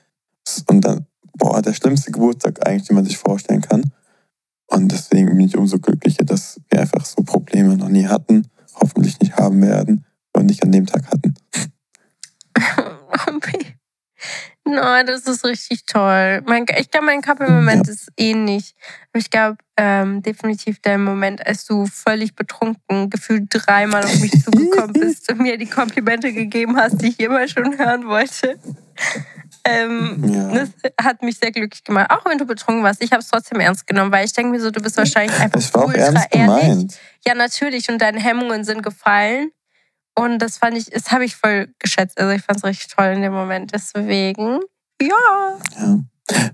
und 0.67 0.81
dann, 0.81 1.05
boah, 1.33 1.61
der 1.61 1.73
schlimmste 1.73 2.11
Geburtstag 2.11 2.65
eigentlich, 2.65 2.87
den 2.87 2.95
man 2.95 3.03
sich 3.03 3.17
vorstellen 3.17 3.61
kann. 3.61 3.91
Und 4.67 4.89
deswegen 4.89 5.27
bin 5.27 5.41
ich 5.41 5.57
umso 5.57 5.77
glücklicher, 5.77 6.23
dass 6.23 6.61
wir 6.69 6.79
einfach 6.79 7.03
so 7.03 7.21
Probleme 7.23 7.75
noch 7.75 7.89
nie 7.89 8.07
hatten, 8.07 8.47
hoffentlich 8.75 9.19
nicht 9.19 9.35
haben 9.35 9.61
werden 9.61 10.05
und 10.31 10.45
nicht 10.45 10.63
an 10.63 10.71
dem 10.71 10.85
Tag 10.85 11.05
hatten. 11.07 11.33
No, 14.71 15.03
das 15.05 15.23
ist 15.27 15.43
richtig 15.43 15.85
toll. 15.85 16.41
Mein, 16.45 16.65
ich 16.77 16.89
glaube, 16.89 17.05
mein 17.07 17.21
Couple-Moment 17.21 17.89
ist 17.89 18.07
ähnlich. 18.15 18.73
Aber 19.11 19.19
ich 19.19 19.29
glaube, 19.29 19.57
ähm, 19.75 20.21
definitiv 20.21 20.81
der 20.81 20.97
Moment, 20.97 21.45
als 21.45 21.65
du 21.65 21.85
völlig 21.85 22.35
betrunken 22.35 23.09
gefühlt 23.09 23.47
dreimal 23.49 24.03
auf 24.05 24.19
mich 24.19 24.31
zugekommen 24.43 24.93
bist 24.93 25.29
und 25.29 25.41
mir 25.41 25.57
die 25.57 25.65
Komplimente 25.65 26.31
gegeben 26.31 26.77
hast, 26.77 27.01
die 27.01 27.09
ich 27.09 27.19
immer 27.19 27.47
schon 27.49 27.77
hören 27.77 28.05
wollte. 28.07 28.57
Ähm, 29.65 30.23
Ja. 30.25 30.47
Das 30.53 30.69
hat 31.03 31.21
mich 31.21 31.37
sehr 31.37 31.51
glücklich 31.51 31.83
gemacht. 31.83 32.09
Auch 32.09 32.25
wenn 32.25 32.37
du 32.37 32.45
betrunken 32.45 32.83
warst. 32.83 33.03
Ich 33.03 33.11
habe 33.11 33.21
es 33.21 33.27
trotzdem 33.29 33.59
ernst 33.59 33.85
genommen, 33.85 34.11
weil 34.11 34.25
ich 34.25 34.33
denke 34.33 34.51
mir 34.51 34.59
so, 34.61 34.71
du 34.71 34.81
bist 34.81 34.97
wahrscheinlich 34.97 35.37
einfach 35.39 35.59
ultra 35.85 35.99
ernst 35.99 36.27
ehrlich. 36.31 36.99
Ja, 37.27 37.35
natürlich. 37.35 37.89
Und 37.89 38.01
deine 38.01 38.19
Hemmungen 38.19 38.63
sind 38.63 38.81
gefallen. 38.83 39.51
Und 40.15 40.39
das 40.39 40.57
fand 40.57 40.77
ich, 40.77 40.85
das 40.85 41.11
habe 41.11 41.25
ich 41.25 41.35
voll 41.35 41.73
geschätzt. 41.79 42.19
Also 42.19 42.31
ich 42.31 42.41
fand 42.41 42.57
es 42.59 42.63
richtig 42.63 42.87
toll 42.93 43.07
in 43.07 43.21
dem 43.21 43.33
Moment. 43.33 43.73
Deswegen, 43.73 44.59
ja. 45.01 45.57
Ja. 45.79 45.99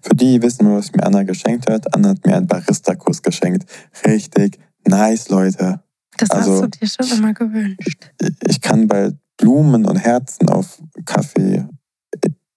Für 0.01 0.15
die, 0.15 0.33
die 0.37 0.41
wissen, 0.41 0.73
was 0.75 0.91
mir 0.91 1.03
Anna 1.03 1.23
geschenkt 1.23 1.69
hat, 1.69 1.93
Anna 1.93 2.09
hat 2.09 2.25
mir 2.25 2.35
einen 2.35 2.47
Barista-Kurs 2.47 3.21
geschenkt. 3.21 3.69
Richtig 4.05 4.59
nice, 4.87 5.29
Leute. 5.29 5.81
Das 6.17 6.31
Also- 6.31 6.53
hast 6.53 6.61
du 6.61 6.67
dir 6.67 6.87
schon 6.87 7.17
immer 7.17 7.33
gewünscht. 7.33 8.11
Ich 8.47 8.61
kann 8.61 8.87
bald 8.87 9.17
Blumen 9.37 9.85
und 9.85 9.97
Herzen 9.97 10.49
auf 10.49 10.81
Kaffee, 11.05 11.67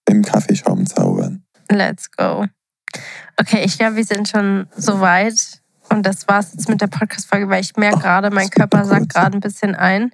im 0.08 0.22
Kaffeeschaum 0.22 0.86
zaubern. 0.86 1.44
Let's 1.70 2.10
go. 2.10 2.46
Okay, 3.38 3.62
ich 3.64 3.78
glaube, 3.78 3.96
wir 3.96 4.04
sind 4.04 4.28
schon 4.28 4.66
so 4.76 5.00
weit. 5.00 5.60
Und 5.90 6.06
das 6.06 6.26
war's 6.28 6.52
jetzt 6.52 6.68
mit 6.68 6.80
der 6.80 6.86
Podcast-Folge, 6.86 7.48
weil 7.48 7.60
ich 7.60 7.76
merke 7.76 7.98
gerade, 7.98 8.30
mein 8.30 8.48
Körper 8.48 8.84
sagt 8.84 9.12
gerade 9.12 9.36
ein 9.36 9.40
bisschen 9.40 9.74
ein. 9.74 10.10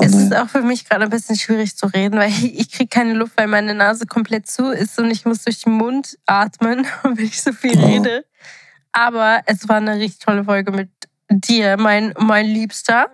Es 0.00 0.14
ist 0.14 0.28
nein. 0.30 0.42
auch 0.42 0.48
für 0.48 0.62
mich 0.62 0.88
gerade 0.88 1.04
ein 1.04 1.10
bisschen 1.10 1.36
schwierig 1.36 1.76
zu 1.76 1.86
reden, 1.86 2.18
weil 2.18 2.28
ich, 2.42 2.58
ich 2.58 2.70
kriege 2.72 2.88
keine 2.88 3.14
Luft, 3.14 3.32
weil 3.36 3.46
meine 3.46 3.74
Nase 3.74 4.06
komplett 4.06 4.46
zu 4.48 4.70
ist 4.70 4.98
und 4.98 5.10
ich 5.10 5.24
muss 5.24 5.44
durch 5.44 5.62
den 5.62 5.72
Mund 5.74 6.18
atmen, 6.26 6.86
wenn 7.02 7.18
ich 7.24 7.40
so 7.42 7.52
viel 7.52 7.78
Oh. 7.78 7.86
rede. 7.86 8.24
Aber 8.92 9.42
es 9.46 9.68
war 9.68 9.76
eine 9.76 9.96
richtig 9.96 10.18
tolle 10.24 10.44
Folge 10.44 10.72
mit 10.72 10.90
dir, 11.30 11.76
mein, 11.76 12.14
mein 12.18 12.46
Liebster. 12.46 13.06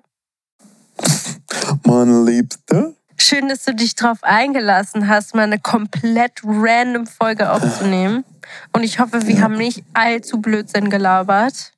Meine 1.84 2.24
Liebste. 2.24 2.94
Schön, 3.16 3.48
dass 3.48 3.64
du 3.64 3.74
dich 3.74 3.94
darauf 3.94 4.22
eingelassen 4.22 5.08
hast, 5.08 5.34
mal 5.34 5.42
eine 5.42 5.58
komplett 5.58 6.40
random 6.44 7.06
Folge 7.06 7.50
aufzunehmen. 7.50 8.24
Und 8.72 8.82
ich 8.82 8.98
hoffe, 8.98 9.26
wir 9.26 9.34
Ja. 9.36 9.42
haben 9.42 9.56
nicht 9.56 9.82
allzu 9.94 10.40
Blödsinn 10.40 10.90
gelabert. 10.90 11.72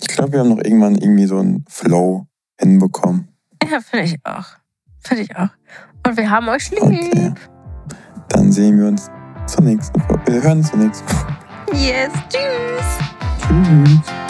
Ich 0.00 0.08
glaube, 0.08 0.32
wir 0.32 0.40
haben 0.40 0.50
noch 0.50 0.58
irgendwann 0.64 0.94
irgendwie 0.96 1.26
so 1.26 1.38
einen 1.38 1.64
Flow 1.68 2.26
hinbekommen. 2.58 3.28
Ja, 3.70 3.80
finde 3.80 4.06
ich 4.06 4.16
auch. 4.24 4.46
Finde 5.00 5.22
ich 5.24 5.36
auch. 5.36 5.48
Und 6.06 6.16
wir 6.16 6.30
haben 6.30 6.48
euch 6.48 6.70
lieb. 6.70 6.82
Okay. 6.82 7.34
Dann 8.28 8.52
sehen 8.52 8.78
wir 8.78 8.88
uns 8.88 9.10
zur 9.46 9.62
nächsten 9.62 10.00
Folge. 10.02 10.32
Wir 10.32 10.42
hören 10.42 10.58
uns 10.58 10.70
zur 10.70 10.78
nächsten 10.78 11.08
Folge. 11.08 11.36
Yes, 11.72 12.10
tschüss. 12.28 12.98
Tschüss. 13.46 14.29